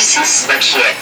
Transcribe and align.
Yetersiz 0.00 0.48
bakiye. 0.48 0.94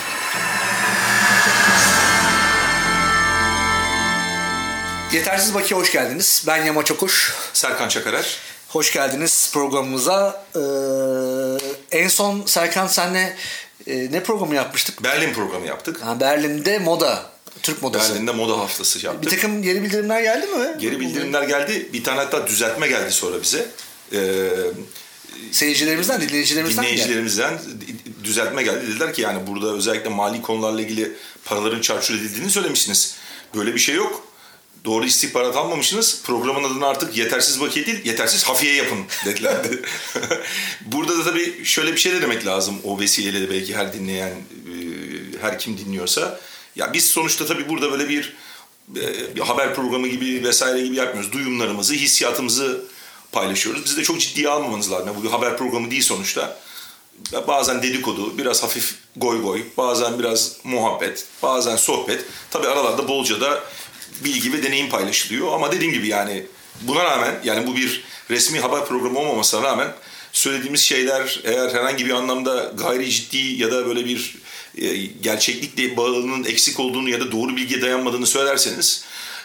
Yetersiz 5.13 5.55
Bakiye 5.55 5.81
hoş 5.81 5.93
geldiniz. 5.93 6.45
Ben 6.47 6.65
Yama 6.65 6.85
Çokuş. 6.85 7.35
Serkan 7.53 7.89
Çakarer. 7.89 8.37
Hoş 8.69 8.93
geldiniz 8.93 9.51
programımıza. 9.53 10.45
Ee, 10.57 11.99
en 11.99 12.09
son 12.09 12.43
Serkan 12.47 12.87
senle 12.87 13.37
e, 13.87 14.13
ne 14.13 14.23
programı 14.23 14.55
yapmıştık? 14.55 15.05
Berlin 15.05 15.33
programı 15.33 15.67
yaptık. 15.67 16.03
Ha, 16.03 16.21
Berlin'de 16.21 16.79
moda, 16.79 17.31
Türk 17.63 17.83
modası. 17.83 18.15
Berlin'de 18.15 18.33
moda 18.33 18.59
haftası 18.59 19.07
yaptık. 19.07 19.25
Bir 19.25 19.37
takım 19.37 19.63
geri 19.63 19.83
bildirimler 19.83 20.23
geldi 20.23 20.47
mi? 20.47 20.79
Geri 20.79 21.01
bildirimler 21.01 21.43
geldi. 21.43 21.89
Bir 21.93 22.05
tane 22.05 22.21
hatta 22.21 22.47
düzeltme 22.47 22.89
geldi 22.89 23.13
sonra 23.13 23.43
bize. 23.43 23.67
Ee, 24.13 24.19
Seyircilerimizden, 25.53 26.21
dinleyicilerimizden 26.21 26.85
dinleyicilerimizden 26.85 27.59
düzeltme 28.25 28.63
geldi. 28.63 28.87
Dediler 28.87 29.15
ki 29.15 29.23
yani 29.23 29.47
burada 29.47 29.75
özellikle 29.75 30.11
mali 30.11 30.43
konularla 30.43 30.81
ilgili 30.81 31.13
paraların 31.45 31.81
çarçur 31.81 32.15
edildiğini 32.15 32.51
söylemişsiniz. 32.51 33.17
Böyle 33.55 33.75
bir 33.75 33.79
şey 33.79 33.95
yok. 33.95 34.29
Doğru 34.85 35.05
istihbarat 35.05 35.57
almamışsınız. 35.57 36.23
Programın 36.25 36.65
adını 36.65 36.87
artık 36.87 37.17
yetersiz 37.17 37.61
bakiye 37.61 37.87
değil, 37.87 38.05
yetersiz 38.05 38.45
hafiye 38.45 38.75
yapın 38.75 38.99
dediler. 39.25 39.57
Burada 40.81 41.19
da 41.19 41.25
tabii 41.25 41.65
şöyle 41.65 41.93
bir 41.93 41.99
şey 41.99 42.13
de 42.13 42.23
demek 42.23 42.47
lazım. 42.47 42.77
O 42.85 43.01
vesileyle 43.01 43.41
de 43.41 43.51
belki 43.51 43.77
her 43.77 43.93
dinleyen, 43.93 44.31
e, 44.31 44.35
her 45.41 45.59
kim 45.59 45.79
dinliyorsa. 45.79 46.41
Ya 46.77 46.93
biz 46.93 47.07
sonuçta 47.07 47.47
tabii 47.47 47.69
burada 47.69 47.93
böyle 47.93 48.09
bir, 48.09 48.37
e, 48.97 49.37
bir 49.37 49.41
haber 49.41 49.75
programı 49.75 50.09
gibi 50.09 50.45
vesaire 50.45 50.83
gibi 50.83 50.97
yapmıyoruz. 50.97 51.33
Duyumlarımızı, 51.33 51.95
hissiyatımızı 51.95 52.85
paylaşıyoruz. 53.33 53.85
Bizi 53.85 53.97
de 53.97 54.03
çok 54.03 54.21
ciddiye 54.21 54.49
almamanız 54.49 54.93
lazım. 54.93 55.07
Yani 55.07 55.17
bu 55.19 55.25
bir 55.25 55.31
haber 55.31 55.59
programı 55.59 55.91
değil 55.91 56.03
sonuçta. 56.03 56.59
Bazen 57.49 57.83
dedikodu, 57.83 58.39
biraz 58.39 58.63
hafif 58.63 58.95
goy 59.17 59.43
goy, 59.43 59.63
bazen 59.77 60.19
biraz 60.19 60.57
muhabbet, 60.65 61.25
bazen 61.43 61.77
sohbet. 61.77 62.25
Tabii 62.51 62.67
aralarda 62.67 63.09
bolca 63.09 63.41
da 63.41 63.61
bilgi 64.25 64.53
ve 64.53 64.63
deneyim 64.63 64.91
paylaşılıyor. 64.91 65.53
Ama 65.53 65.73
dediğim 65.73 65.93
gibi 65.93 66.09
yani 66.09 66.47
buna 66.81 67.05
rağmen 67.05 67.41
yani 67.45 67.67
bu 67.67 67.77
bir 67.77 68.05
resmi 68.31 68.61
haber 68.61 68.85
programı 68.85 69.19
olmamasına 69.19 69.63
rağmen 69.63 69.95
söylediğimiz 70.33 70.81
şeyler 70.81 71.41
eğer 71.45 71.71
herhangi 71.71 72.07
bir 72.07 72.11
anlamda 72.11 72.73
gayri 72.75 73.11
ciddi 73.11 73.63
ya 73.63 73.73
da 73.73 73.87
böyle 73.87 74.05
bir 74.05 74.37
e, 74.79 74.97
gerçeklikle 74.97 75.97
bağının 75.97 76.45
eksik 76.45 76.81
olduğunu 76.81 77.09
ya 77.09 77.21
da 77.21 77.33
doğru 77.33 77.57
bilgiye 77.57 77.83
dayanmadığını 77.83 78.27
söylerseniz 78.27 79.05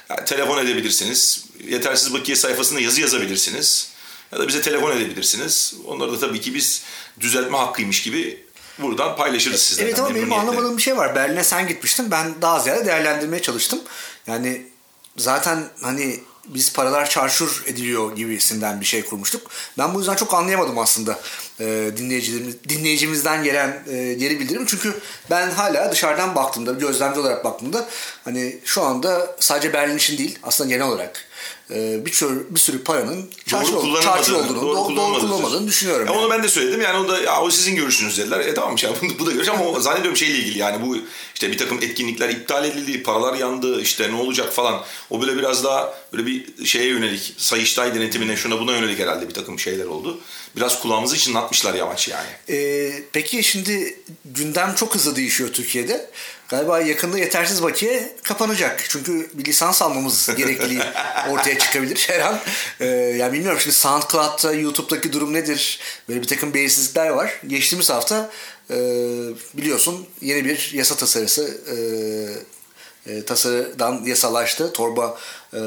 yani 0.09 0.25
telefon 0.25 0.66
edebilirsiniz. 0.66 1.45
Yetersiz 1.67 2.14
bakiye 2.14 2.36
sayfasında 2.36 2.80
yazı 2.80 3.02
yazabilirsiniz. 3.02 3.94
Ya 4.31 4.40
da 4.40 4.47
bize 4.47 4.62
telefon 4.62 4.92
edebilirsiniz. 4.92 5.73
Onları 5.86 6.12
da 6.12 6.19
tabii 6.19 6.42
ki 6.42 6.53
biz 6.53 6.84
düzeltme 7.19 7.58
hakkıymış 7.58 8.03
gibi 8.03 8.44
buradan 8.80 9.16
paylaşırız 9.16 9.61
sizlerle. 9.61 9.89
Evet 9.89 10.00
ama 10.00 10.16
benim 10.16 10.33
anlamadığım 10.33 10.78
bir 10.78 10.81
şey 10.81 10.97
var. 10.97 11.16
Berlin'e 11.16 11.44
sen 11.44 11.67
gitmiştin. 11.67 12.11
Ben 12.11 12.42
daha 12.42 12.59
ziyade 12.59 12.86
değerlendirmeye 12.86 13.42
çalıştım. 13.42 13.80
Yani 14.28 14.61
zaten 15.17 15.64
hani 15.81 16.19
biz 16.47 16.73
paralar 16.73 17.09
çarşur 17.09 17.64
ediliyor 17.67 18.16
gibisinden 18.16 18.81
bir 18.81 18.86
şey 18.86 19.06
kurmuştuk. 19.06 19.52
Ben 19.78 19.94
bu 19.94 20.00
yüzden 20.00 20.16
çok 20.16 20.34
anlayamadım 20.34 20.80
aslında 20.80 21.19
e, 21.59 21.91
dinleyicilerimiz, 21.97 22.64
dinleyicimizden 22.69 23.44
gelen 23.44 23.84
e, 23.88 24.14
geri 24.14 24.39
bildirim. 24.39 24.66
Çünkü 24.66 25.00
ben 25.30 25.52
hala 25.52 25.91
dışarıdan 25.91 26.36
baktığımda, 26.36 26.72
gözlemci 26.72 27.19
olarak 27.19 27.45
baktığımda 27.45 27.89
hani 28.25 28.59
şu 28.66 28.84
anda 28.84 29.36
sadece 29.39 29.73
Berlin 29.73 29.97
için 29.97 30.17
değil 30.17 30.39
aslında 30.44 30.69
genel 30.69 30.88
olarak 30.88 31.25
e, 31.73 32.05
bir 32.05 32.11
sürü, 32.11 32.47
bir 32.49 32.59
sürü 32.59 32.83
paranın 32.83 33.29
çarşur, 33.47 33.73
ol- 33.73 34.02
çarşur 34.02 34.33
olduğunu, 34.33 34.61
doğru, 34.61 34.75
doğru 34.75 34.83
kullanılmadığını 34.83 35.67
düşünüyorum. 35.67 36.07
Ya 36.07 36.13
yani. 36.13 36.21
Onu 36.21 36.31
ben 36.31 36.43
de 36.43 36.47
söyledim 36.47 36.81
yani 36.81 36.97
o 37.05 37.07
da 37.07 37.19
ya 37.19 37.41
o 37.41 37.52
sizin 37.52 37.75
görüşünüz 37.75 38.17
dediler. 38.17 38.39
E 38.39 38.53
tamam 38.53 38.75
ya 38.83 38.89
bu, 39.02 39.19
bu 39.19 39.25
da 39.25 39.31
görüş 39.31 39.47
ama 39.49 39.79
zannediyorum 39.79 40.17
şeyle 40.17 40.38
ilgili 40.38 40.59
yani 40.59 40.85
bu 40.85 40.97
işte 41.33 41.51
bir 41.51 41.57
takım 41.57 41.77
etkinlikler 41.77 42.29
iptal 42.29 42.66
edildi, 42.66 43.03
paralar 43.03 43.33
yandı 43.33 43.81
işte 43.81 44.11
ne 44.11 44.16
olacak 44.16 44.53
falan. 44.53 44.81
O 45.09 45.22
böyle 45.22 45.38
biraz 45.38 45.63
daha 45.63 45.94
böyle 46.13 46.25
bir 46.25 46.66
şeye 46.66 46.85
yönelik 46.85 47.33
Sayıştay 47.38 47.95
denetimine 47.95 48.35
şuna 48.35 48.59
buna 48.59 48.72
yönelik 48.72 49.00
herhalde 49.00 49.29
bir 49.29 49.33
takım 49.33 49.59
şeyler 49.59 49.85
oldu. 49.85 50.19
Biraz 50.56 50.81
kulağımızı 50.81 51.18
çınlatmışlar 51.18 51.74
yavaş 51.74 52.08
yani. 52.08 52.30
Ee, 52.50 52.91
peki 53.12 53.44
şimdi 53.44 54.00
gündem 54.25 54.75
çok 54.75 54.96
hızlı 54.96 55.16
değişiyor 55.16 55.53
Türkiye'de. 55.53 56.09
Galiba 56.50 56.80
yakında 56.80 57.19
yetersiz 57.19 57.64
bakiye 57.64 58.16
kapanacak. 58.24 58.86
Çünkü 58.90 59.30
bir 59.34 59.46
lisans 59.46 59.81
almamız 59.81 60.30
gerekliliği 60.38 60.81
ortaya 61.30 61.59
çıkabilir 61.59 62.06
her 62.08 62.19
an. 62.19 62.40
Ee, 62.80 62.86
yani 62.86 63.34
bilmiyorum 63.34 63.59
şimdi 63.59 63.75
SoundCloud'da, 63.75 64.53
YouTube'daki 64.53 65.13
durum 65.13 65.34
nedir? 65.34 65.80
Böyle 66.09 66.22
bir 66.22 66.28
takım 66.28 66.53
belirsizlikler 66.53 67.09
var. 67.09 67.40
Geçtiğimiz 67.47 67.90
hafta 67.90 68.31
e, 68.69 68.75
biliyorsun 69.53 70.08
yeni 70.22 70.46
bir 70.46 70.72
yasa 70.74 70.96
tasarısı 70.96 71.58
e, 71.68 71.75
e, 73.08 73.25
tasarıdan 73.25 74.03
yasalaştı. 74.06 74.74
Torba 74.74 75.18
e, 75.53 75.59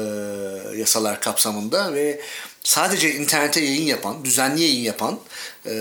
yasalar 0.75 1.21
kapsamında 1.21 1.93
ve 1.93 2.21
sadece 2.67 3.13
internete 3.13 3.61
yayın 3.61 3.85
yapan, 3.85 4.25
düzenli 4.25 4.61
yayın 4.61 4.83
yapan 4.83 5.19
e, 5.65 5.73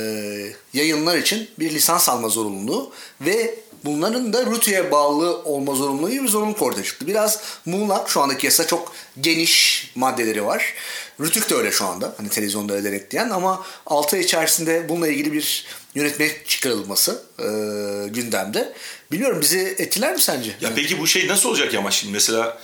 yayınlar 0.72 1.18
için 1.18 1.50
bir 1.58 1.70
lisans 1.70 2.08
alma 2.08 2.28
zorunluluğu 2.28 2.92
ve 3.20 3.54
bunların 3.84 4.32
da 4.32 4.46
RTÜ'ye 4.46 4.90
bağlı 4.92 5.42
olma 5.42 5.74
zorunluluğu 5.74 6.10
gibi 6.10 6.22
bir 6.22 6.28
zorunluluk 6.28 6.62
ortaya 6.62 6.82
çıktı. 6.82 7.06
Biraz 7.06 7.40
muğlak 7.66 8.10
şu 8.10 8.20
andaki 8.20 8.46
yasa 8.46 8.66
çok 8.66 8.92
geniş 9.20 9.90
maddeleri 9.94 10.44
var. 10.44 10.74
Rütük 11.20 11.50
de 11.50 11.54
öyle 11.54 11.72
şu 11.72 11.86
anda. 11.86 12.14
Hani 12.16 12.28
televizyonda 12.28 12.74
öyle 12.74 12.90
denetleyen 12.90 13.30
ama 13.30 13.66
6 13.86 14.16
ay 14.16 14.22
içerisinde 14.22 14.88
bununla 14.88 15.08
ilgili 15.08 15.32
bir 15.32 15.66
yönetmelik 15.94 16.48
çıkarılması 16.48 17.22
e, 17.38 17.44
gündemde. 18.08 18.72
Bilmiyorum 19.12 19.40
bizi 19.40 19.58
etkiler 19.78 20.12
mi 20.12 20.20
sence? 20.20 20.56
Ya 20.60 20.70
peki 20.76 21.00
bu 21.00 21.06
şey 21.06 21.28
nasıl 21.28 21.48
olacak 21.48 21.74
ya 21.74 21.90
şimdi 21.90 22.12
mesela 22.12 22.58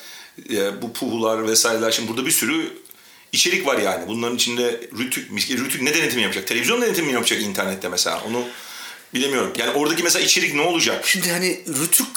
e, 0.50 0.82
bu 0.82 0.92
puhular 0.92 1.48
vesaireler 1.48 1.90
şimdi 1.90 2.08
burada 2.08 2.26
bir 2.26 2.30
sürü 2.30 2.81
içerik 3.32 3.66
var 3.66 3.78
yani. 3.78 4.08
Bunların 4.08 4.36
içinde 4.36 4.80
Rütük, 4.98 5.30
Rütük 5.50 5.82
ne 5.82 5.94
denetimi 5.94 6.22
yapacak? 6.22 6.46
Televizyon 6.46 6.82
denetimi 6.82 7.06
mi 7.06 7.12
yapacak 7.12 7.42
internette 7.42 7.88
mesela? 7.88 8.22
Onu 8.28 8.44
bilemiyorum. 9.14 9.52
Yani 9.58 9.70
oradaki 9.70 10.02
mesela 10.02 10.24
içerik 10.24 10.54
ne 10.54 10.62
olacak? 10.62 11.06
Şimdi 11.06 11.30
hani 11.30 11.60
Rütük 11.68 12.16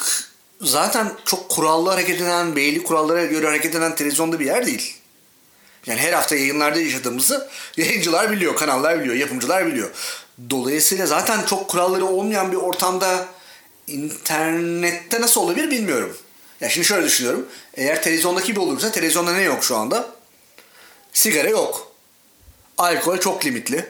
zaten 0.62 1.12
çok 1.26 1.50
kurallı 1.50 1.90
hareket 1.90 2.22
eden, 2.22 2.56
belli 2.56 2.84
kurallara 2.84 3.26
göre 3.26 3.48
hareket 3.48 3.76
eden 3.76 3.96
televizyonda 3.96 4.40
bir 4.40 4.46
yer 4.46 4.66
değil. 4.66 4.96
Yani 5.86 6.00
her 6.00 6.14
hafta 6.14 6.36
yayınlarda 6.36 6.80
yaşadığımızı 6.80 7.50
yayıncılar 7.78 8.32
biliyor, 8.32 8.56
kanallar 8.56 9.00
biliyor, 9.00 9.16
yapımcılar 9.16 9.66
biliyor. 9.66 9.90
Dolayısıyla 10.50 11.06
zaten 11.06 11.46
çok 11.46 11.70
kuralları 11.70 12.06
olmayan 12.06 12.52
bir 12.52 12.58
ortamda 12.58 13.28
internette 13.88 15.22
nasıl 15.22 15.42
olabilir 15.42 15.72
bilmiyorum. 15.72 16.18
Ya 16.62 16.70
şimdi 16.70 16.88
şöyle 16.88 17.06
düşünüyorum. 17.06 17.46
Eğer 17.74 18.04
televizyondaki 18.04 18.48
gibi 18.48 18.60
olursa 18.60 18.92
televizyonda 18.92 19.34
ne 19.34 19.42
yok 19.42 19.64
şu 19.64 19.76
anda? 19.76 20.15
Sigara 21.16 21.50
yok. 21.50 21.92
Alkol 22.78 23.18
çok 23.18 23.46
limitli. 23.46 23.86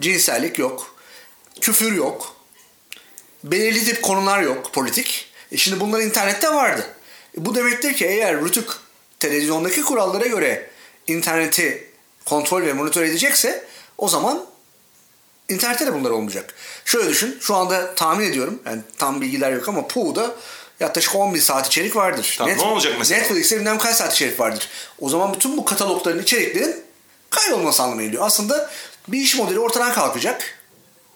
Cinsellik 0.00 0.58
yok. 0.58 0.94
Küfür 1.60 1.92
yok. 1.92 2.36
Belirli 3.44 3.84
tip 3.84 4.02
konular 4.02 4.42
yok 4.42 4.72
politik. 4.72 5.30
E 5.52 5.56
şimdi 5.56 5.80
bunlar 5.80 6.00
internette 6.00 6.48
vardı. 6.48 6.86
E 7.38 7.44
bu 7.44 7.54
demektir 7.54 7.94
ki 7.94 8.06
eğer 8.06 8.44
Rütük 8.44 8.70
televizyondaki 9.20 9.82
kurallara 9.82 10.26
göre 10.26 10.70
interneti 11.06 11.90
kontrol 12.24 12.62
ve 12.62 12.72
monitör 12.72 13.02
edecekse 13.02 13.64
o 13.98 14.08
zaman 14.08 14.46
internette 15.48 15.86
de 15.86 15.94
bunlar 15.94 16.10
olmayacak. 16.10 16.54
Şöyle 16.84 17.08
düşün. 17.08 17.38
Şu 17.40 17.54
anda 17.54 17.94
tahmin 17.94 18.30
ediyorum. 18.30 18.62
Yani 18.66 18.82
tam 18.98 19.20
bilgiler 19.20 19.52
yok 19.52 19.68
ama 19.68 19.88
Pu'da 19.88 20.36
yaklaşık 20.80 21.14
10 21.14 21.34
bin 21.34 21.40
saat 21.40 21.66
içerik 21.66 21.96
vardır. 21.96 22.34
Tamam, 22.38 22.58
ne 22.58 22.62
olacak 22.62 22.94
mesela? 22.98 23.20
Netflix'te 23.20 23.56
bilmem 23.56 23.78
kaç 23.78 23.96
saat 23.96 24.12
içerik 24.12 24.40
vardır. 24.40 24.68
O 24.98 25.08
zaman 25.08 25.34
bütün 25.34 25.56
bu 25.56 25.64
katalogların 25.64 26.22
içeriklerin 26.22 26.76
kaybolması 27.30 27.82
anlamına 27.82 28.04
geliyor. 28.04 28.22
Aslında 28.26 28.70
bir 29.08 29.18
iş 29.18 29.34
modeli 29.34 29.58
ortadan 29.58 29.92
kalkacak. 29.92 30.58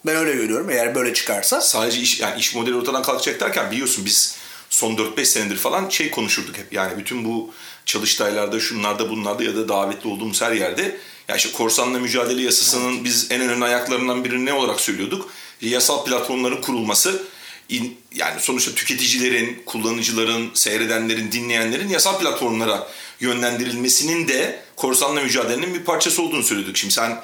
Ben 0.05 0.15
öyle 0.15 0.33
görüyorum 0.33 0.69
eğer 0.69 0.95
böyle 0.95 1.13
çıkarsa. 1.13 1.61
Sadece 1.61 1.99
iş, 1.99 2.19
yani 2.19 2.39
iş 2.39 2.55
modeli 2.55 2.75
ortadan 2.75 3.03
kalkacak 3.03 3.39
derken 3.39 3.71
biliyorsun 3.71 4.05
biz 4.05 4.35
son 4.69 4.95
4-5 4.95 5.25
senedir 5.25 5.57
falan 5.57 5.89
şey 5.89 6.11
konuşurduk 6.11 6.57
hep. 6.57 6.73
Yani 6.73 6.97
bütün 6.97 7.25
bu 7.25 7.53
çalıştaylarda, 7.85 8.59
şunlarda, 8.59 9.09
bunlarda 9.09 9.43
ya 9.43 9.55
da 9.55 9.69
davetli 9.69 10.09
olduğumuz 10.09 10.41
her 10.41 10.51
yerde 10.51 10.97
ya 11.27 11.35
işte 11.35 11.51
korsanla 11.51 11.99
mücadele 11.99 12.41
yasasının 12.41 13.03
biz 13.03 13.31
en 13.31 13.41
önemli 13.41 13.65
ayaklarından 13.65 14.23
birini 14.23 14.45
ne 14.45 14.53
olarak 14.53 14.79
söylüyorduk? 14.79 15.29
Yasal 15.61 16.05
platformların 16.05 16.61
kurulması 16.61 17.23
in- 17.69 17.97
yani 18.15 18.39
sonuçta 18.41 18.71
tüketicilerin, 18.75 19.63
kullanıcıların, 19.65 20.49
seyredenlerin, 20.53 21.31
dinleyenlerin 21.31 21.89
yasal 21.89 22.19
platformlara 22.19 22.87
yönlendirilmesinin 23.19 24.27
de 24.27 24.59
korsanla 24.75 25.21
mücadelenin 25.21 25.73
bir 25.73 25.83
parçası 25.83 26.21
olduğunu 26.21 26.43
söylüyorduk. 26.43 26.77
Şimdi 26.77 26.93
sen 26.93 27.21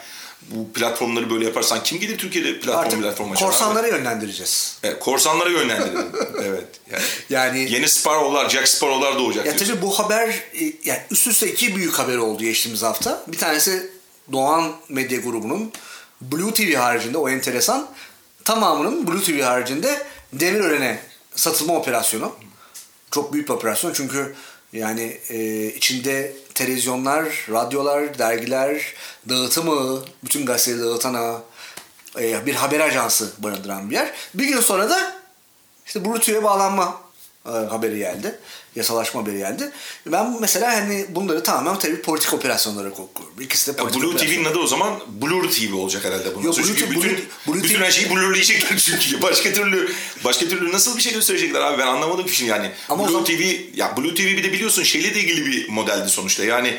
bu 0.49 0.73
platformları 0.73 1.29
böyle 1.29 1.45
yaparsan 1.45 1.83
kim 1.83 1.99
gelir 1.99 2.17
Türkiye'de 2.17 2.59
platform 2.59 2.85
Artık 2.85 3.01
platform 3.01 3.31
açar? 3.31 3.47
korsanlara 3.49 3.88
yönlendireceğiz. 3.88 4.77
Evet, 4.83 4.99
korsanlara 4.99 5.49
yönlendirelim. 5.49 6.05
evet. 6.43 6.65
Yani, 6.91 7.03
Yani 7.29 7.71
yeni 7.71 7.89
Sparrow'lar, 7.89 8.49
Jack 8.49 8.67
Sparrow'lar 8.67 9.19
doğacak 9.19 9.45
Ya 9.45 9.51
diyorsun. 9.51 9.73
tabii 9.73 9.81
bu 9.85 9.99
haber 9.99 10.27
e, 10.29 10.73
yani 10.85 10.99
üst 11.11 11.27
üste 11.27 11.51
iki 11.51 11.75
büyük 11.75 11.93
haber 11.99 12.17
oldu 12.17 12.43
geçtiğimiz 12.43 12.83
hafta. 12.83 13.23
Bir 13.27 13.38
tanesi 13.38 13.89
Doğan 14.31 14.71
Medya 14.89 15.19
Grubu'nun 15.19 15.71
Blue 16.21 16.53
TV 16.53 16.75
haricinde 16.75 17.17
o 17.17 17.29
enteresan 17.29 17.88
tamamının 18.45 19.07
Blue 19.07 19.23
TV 19.23 19.41
haricinde 19.41 20.03
Demirören'e 20.33 21.00
satılma 21.36 21.75
operasyonu. 21.75 22.36
Çok 23.12 23.33
büyük 23.33 23.50
bir 23.50 23.54
operasyon 23.54 23.94
çünkü 23.94 24.36
yani 24.74 25.19
e, 25.30 25.66
içinde 25.66 26.33
televizyonlar, 26.54 27.48
radyolar, 27.51 28.19
dergiler, 28.19 28.94
dağıtımı, 29.30 30.04
bütün 30.24 30.45
gazeteleri 30.45 30.81
dağıtan 30.86 31.13
ağı, 31.13 31.42
e, 32.19 32.45
bir 32.45 32.56
haber 32.56 32.80
ajansı 32.80 33.31
barındıran 33.38 33.89
bir 33.89 33.95
yer. 33.95 34.13
Bir 34.33 34.45
gün 34.45 34.60
sonra 34.60 34.89
da 34.89 35.22
işte 35.86 36.06
Bluetooth'e 36.06 36.44
bağlanma 36.44 37.01
haberi 37.43 37.97
geldi. 37.97 38.39
Yasalaşma 38.75 39.21
haberi 39.21 39.38
geldi. 39.38 39.71
Ben 40.05 40.38
mesela 40.41 40.73
hani 40.75 41.05
bunları 41.09 41.43
tamamen 41.43 41.79
tabii 41.79 42.01
politik 42.01 42.33
operasyonlara 42.33 42.89
koyuyorum. 42.89 43.41
İkisi 43.41 43.67
de 43.67 43.71
Ya 43.71 43.77
politik 43.77 44.01
Blue 44.01 44.09
operasyon. 44.09 44.35
TV'nin 44.35 44.45
adı 44.45 44.59
o 44.59 44.67
zaman 44.67 44.99
Blur 45.21 45.51
TV 45.51 45.73
olacak 45.75 46.05
herhalde 46.05 46.35
bunun. 46.35 46.45
Yok, 46.45 46.55
Çünkü 46.55 46.89
Blue 46.91 46.97
TV- 46.99 47.03
bütün, 47.03 47.09
Blue- 47.15 47.53
Blue 47.53 47.63
bütün 47.63 47.81
her 47.81 47.91
şeyi 47.91 48.09
blurlayacaklar 48.09 48.77
çünkü. 48.99 49.21
Başka 49.21 49.53
türlü 49.53 49.91
başka 50.23 50.47
türlü 50.47 50.71
nasıl 50.71 50.97
bir 50.97 51.01
şey 51.01 51.13
gösterecekler 51.13 51.61
abi 51.61 51.77
ben 51.81 51.88
anlamadım 51.88 52.25
ki 52.25 52.35
şimdi 52.35 52.51
yani. 52.51 52.71
Ama 52.89 53.03
Blue 53.03 53.11
zaman- 53.11 53.25
TV 53.25 53.41
ya 53.75 53.97
Blue 53.97 54.15
TV 54.15 54.19
bir 54.25 54.43
de 54.43 54.53
biliyorsun 54.53 54.83
şeyle 54.83 55.15
de 55.15 55.19
ilgili 55.19 55.45
bir 55.45 55.69
modeldi 55.69 56.09
sonuçta. 56.09 56.43
Yani 56.45 56.77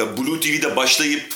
e, 0.00 0.16
Blue 0.16 0.40
TV'de 0.40 0.76
başlayıp 0.76 1.34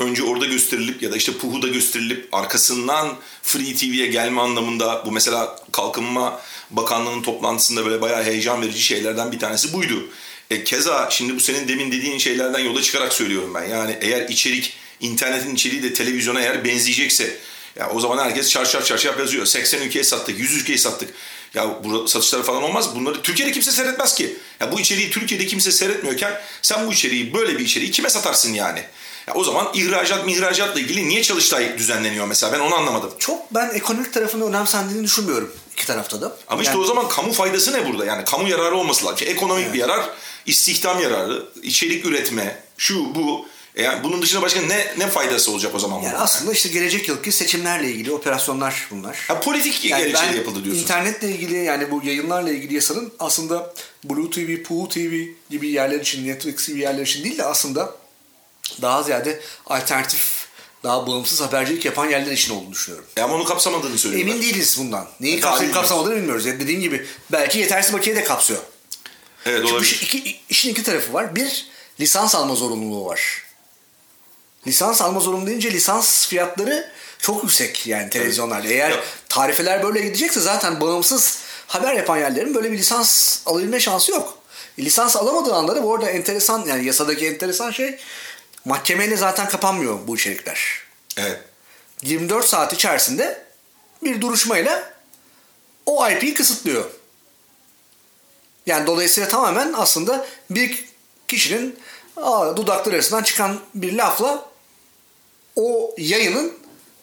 önce 0.00 0.22
orada 0.22 0.46
gösterilip 0.46 1.02
ya 1.02 1.12
da 1.12 1.16
işte 1.16 1.32
Puhu'da 1.32 1.68
gösterilip 1.68 2.28
arkasından 2.32 3.16
Free 3.42 3.74
TV'ye 3.74 4.06
gelme 4.06 4.40
anlamında 4.40 5.02
bu 5.06 5.12
mesela 5.12 5.58
Kalkınma 5.72 6.40
Bakanlığı'nın 6.70 7.22
toplantısında 7.22 7.86
böyle 7.86 8.00
bayağı 8.00 8.24
heyecan 8.24 8.62
verici 8.62 8.82
şeylerden 8.82 9.32
bir 9.32 9.38
tanesi 9.38 9.72
buydu. 9.72 10.08
E, 10.50 10.64
keza 10.64 11.08
şimdi 11.10 11.36
bu 11.36 11.40
senin 11.40 11.68
demin 11.68 11.92
dediğin 11.92 12.18
şeylerden 12.18 12.58
yola 12.58 12.82
çıkarak 12.82 13.12
söylüyorum 13.12 13.54
ben. 13.54 13.64
Yani 13.64 13.98
eğer 14.00 14.28
içerik, 14.28 14.72
internetin 15.00 15.54
içeriği 15.54 15.82
de 15.82 15.92
televizyona 15.92 16.40
eğer 16.40 16.64
benzeyecekse 16.64 17.36
ya 17.76 17.90
o 17.90 18.00
zaman 18.00 18.24
herkes 18.24 18.50
çarşaf 18.50 18.86
çarşaf 18.86 19.18
yazıyor. 19.18 19.46
80 19.46 19.82
ülkeye 19.82 20.04
sattık, 20.04 20.38
100 20.38 20.56
ülkeye 20.56 20.78
sattık. 20.78 21.14
Ya 21.54 21.84
burada 21.84 22.08
satışları 22.08 22.42
falan 22.42 22.62
olmaz. 22.62 22.94
Bunları 22.94 23.22
Türkiye'de 23.22 23.52
kimse 23.52 23.72
seyretmez 23.72 24.14
ki. 24.14 24.36
Ya 24.60 24.72
bu 24.72 24.80
içeriği 24.80 25.10
Türkiye'de 25.10 25.46
kimse 25.46 25.72
seyretmiyorken 25.72 26.40
sen 26.62 26.86
bu 26.86 26.92
içeriği 26.92 27.34
böyle 27.34 27.58
bir 27.58 27.64
içeriği 27.64 27.90
kime 27.90 28.10
satarsın 28.10 28.54
yani? 28.54 28.84
Ya 29.30 29.34
o 29.36 29.44
zaman 29.44 29.68
ihracat 29.74 30.26
mihracatla 30.26 30.80
ilgili 30.80 31.08
niye 31.08 31.22
Çalıştay 31.22 31.78
düzenleniyor 31.78 32.26
mesela 32.26 32.52
ben 32.52 32.60
onu 32.60 32.74
anlamadım. 32.74 33.10
Çok 33.18 33.54
ben 33.54 33.70
ekonomik 33.74 34.12
tarafını 34.12 34.44
önemsendiğini 34.48 35.04
düşünmüyorum 35.04 35.52
iki 35.72 35.86
tarafta 35.86 36.20
da. 36.20 36.36
Ama 36.48 36.62
işte 36.62 36.72
Yani- 36.72 36.82
o 36.82 36.86
zaman 36.86 37.08
kamu 37.08 37.32
faydası 37.32 37.72
ne 37.72 37.88
burada? 37.88 38.04
Yani 38.04 38.24
kamu 38.24 38.48
yararı 38.48 38.76
olması 38.76 39.04
lazım. 39.04 39.16
İşte 39.20 39.30
ekonomik 39.30 39.72
bir 39.74 39.78
yarar, 39.78 40.10
istihdam 40.46 41.00
yararı, 41.02 41.46
içerik 41.62 42.04
üretme, 42.06 42.62
şu 42.78 43.14
bu. 43.14 43.46
E 43.76 43.82
Yani 43.82 44.04
bunun 44.04 44.22
dışında 44.22 44.42
başka 44.42 44.60
ne 44.60 44.94
ne 44.98 45.06
faydası 45.06 45.50
olacak 45.52 45.74
o 45.74 45.78
zaman? 45.78 45.96
Yani 46.00 46.12
bunun? 46.14 46.22
aslında 46.24 46.52
işte 46.52 46.68
gelecek 46.68 47.08
yılki 47.08 47.32
seçimlerle 47.32 47.90
ilgili 47.90 48.12
operasyonlar 48.12 48.88
bunlar. 48.90 49.18
Ha, 49.28 49.40
politik 49.40 49.84
Yani 49.84 50.02
gerekçeyle 50.02 50.32
ben 50.32 50.36
yapıldı 50.36 50.64
diyorsun. 50.64 50.82
internetle 50.82 51.28
ilgili 51.28 51.56
yani 51.64 51.90
bu 51.90 52.00
yayınlarla 52.04 52.50
ilgili 52.50 52.74
yasanın 52.74 53.12
aslında 53.18 53.74
Blue 54.04 54.30
TV, 54.30 54.62
Puhu 54.62 54.88
TV 54.88 55.14
gibi 55.50 55.68
yerler 55.70 56.00
için, 56.00 56.26
Netflix 56.28 56.68
gibi 56.68 56.80
yerler 56.80 57.02
için 57.02 57.24
değil 57.24 57.38
de 57.38 57.44
aslında 57.44 57.94
daha 58.82 59.02
ziyade 59.02 59.40
alternatif, 59.66 60.46
daha 60.84 61.06
bağımsız 61.06 61.40
habercilik 61.40 61.84
yapan 61.84 62.06
yerler 62.10 62.32
için 62.32 62.54
olduğunu 62.54 62.72
düşünüyorum. 62.72 63.06
E 63.16 63.20
ama 63.22 63.34
onu 63.34 63.44
kapsamadığını 63.44 63.98
söylüyorlar. 63.98 64.30
Emin 64.30 64.42
değiliz 64.42 64.76
bundan. 64.78 65.08
Neyi 65.20 65.36
E, 65.36 65.40
kapsayıp 65.40 65.74
kapsamadığını 65.74 66.16
bilmiyoruz. 66.16 66.46
Yani 66.46 66.60
dediğim 66.60 66.80
gibi 66.80 67.06
belki 67.32 67.58
yetersiz 67.58 67.92
bakiye 67.92 68.16
de 68.16 68.24
kapsıyor. 68.24 68.60
Evet 69.46 69.58
Çünkü 69.60 69.72
olabilir. 69.74 70.00
iki, 70.02 70.40
işin 70.48 70.70
iki 70.70 70.82
tarafı 70.82 71.12
var. 71.12 71.34
Bir, 71.36 71.66
lisans 72.00 72.34
alma 72.34 72.54
zorunluluğu 72.54 73.06
var. 73.06 73.42
Lisans 74.66 75.02
alma 75.02 75.20
zorunluluğu 75.20 75.46
deyince 75.46 75.70
lisans 75.72 76.26
fiyatları 76.28 76.90
çok 77.18 77.42
yüksek 77.42 77.86
yani 77.86 78.10
televizyonlarda. 78.10 78.68
Eğer 78.68 78.90
Ya- 78.90 79.00
tarifeler 79.28 79.82
böyle 79.82 80.00
gidecekse 80.00 80.40
zaten 80.40 80.80
bağımsız 80.80 81.38
haber 81.66 81.94
yapan 81.94 82.16
yerlerin 82.18 82.54
böyle 82.54 82.72
bir 82.72 82.78
lisans 82.78 83.38
alabilme 83.46 83.80
şansı 83.80 84.12
yok. 84.12 84.38
E, 84.78 84.82
lisans 84.84 85.16
alamadığı 85.16 85.54
anda 85.54 85.76
da 85.76 85.82
bu 85.82 85.94
arada 85.94 86.10
enteresan 86.10 86.64
yani 86.66 86.84
yasadaki 86.84 87.26
enteresan 87.26 87.70
şey 87.70 87.98
mahkemeyle 88.64 89.16
zaten 89.16 89.48
kapanmıyor 89.48 89.98
bu 90.06 90.16
içerikler. 90.16 90.82
Evet. 91.16 91.40
24 92.02 92.46
saat 92.46 92.72
içerisinde 92.72 93.46
bir 94.02 94.20
duruşmayla 94.20 94.94
o 95.86 96.10
IP'yi 96.10 96.34
kısıtlıyor. 96.34 96.90
Yani 98.66 98.86
dolayısıyla 98.86 99.28
tamamen 99.28 99.72
aslında 99.76 100.26
bir 100.50 100.84
kişinin 101.28 101.78
dudakları 102.56 102.94
arasından 102.94 103.22
çıkan 103.22 103.60
bir 103.74 103.92
lafla 103.92 104.50
o 105.56 105.94
yayının 105.98 106.52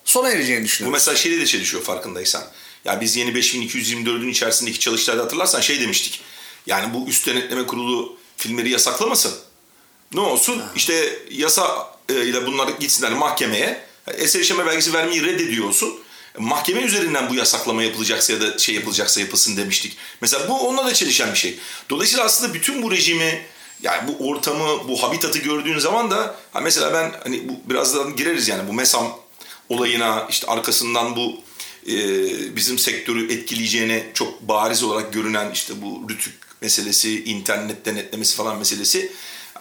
sona 0.06 0.30
ereceğini 0.30 0.62
Bu 0.62 0.66
düşünüyorum. 0.66 0.94
mesela 0.94 1.18
şeyle 1.18 1.40
de 1.40 1.46
çelişiyor 1.46 1.84
farkındaysan. 1.84 2.44
Ya 2.86 3.02
biz 3.02 3.16
yeni 3.16 3.32
5224'ün 3.32 4.30
içerisindeki 4.30 4.80
çalıştayda 4.80 5.24
hatırlarsan 5.24 5.62
şey 5.62 5.82
demiştik. 5.82 6.22
Yani 6.66 6.94
bu 6.94 7.08
üst 7.08 7.28
denetleme 7.28 7.68
kurulu 7.68 8.18
filmleri 8.38 8.70
yasaklamasın. 8.70 9.34
Ne 10.14 10.20
olsun? 10.20 10.62
İşte 10.76 11.20
yasa 11.32 11.94
e, 12.10 12.26
ile 12.26 12.46
bunlar 12.46 12.68
gitsinler 12.68 13.14
mahkemeye. 13.14 13.82
Eser 14.14 14.40
işleme 14.40 14.66
belgesi 14.66 14.94
vermeyi 14.94 15.26
reddediyor 15.26 15.68
olsun. 15.68 16.00
Mahkeme 16.38 16.82
üzerinden 16.82 17.30
bu 17.30 17.36
yasaklama 17.36 17.84
yapılacaksa 17.84 18.34
ya 18.34 18.42
da 18.42 18.58
şey 18.58 18.76
yapılacaksa 18.76 19.22
yapılsın 19.22 19.58
demiştik. 19.58 19.98
Mesela 20.22 20.50
bu 20.50 20.68
onunla 20.68 20.86
da 20.86 20.94
çelişen 20.94 21.32
bir 21.32 21.38
şey. 21.38 21.60
Dolayısıyla 21.90 22.26
aslında 22.26 22.54
bütün 22.54 22.84
bu 22.84 22.92
rejimi 22.92 23.46
yani 23.82 24.08
bu 24.08 24.30
ortamı, 24.30 24.88
bu 24.88 25.04
habitatı 25.04 25.40
gördüğün 25.40 25.80
zaman 25.80 26.12
da 26.12 26.36
ha 26.54 26.60
mesela 26.60 26.94
ben 26.94 27.14
hani 27.24 27.50
bu 27.50 27.70
birazdan 27.70 28.16
gireriz 28.16 28.48
yani 28.48 28.68
bu 28.68 28.74
MESAM 28.74 29.20
olayına 29.70 30.28
işte 30.30 30.48
arkasından 30.48 31.16
bu 31.16 31.42
e, 31.88 31.96
bizim 32.56 32.80
sektörü 32.80 33.34
etkileyeceğine 33.34 34.12
çok 34.14 34.42
bariz 34.42 34.84
olarak 34.84 35.14
görünen 35.14 35.52
işte 35.52 35.74
bu 35.82 36.10
rütük 36.10 36.34
meselesi, 36.62 37.24
internet 37.24 37.86
denetlemesi 37.86 38.36
falan 38.36 38.58
meselesi. 38.58 39.12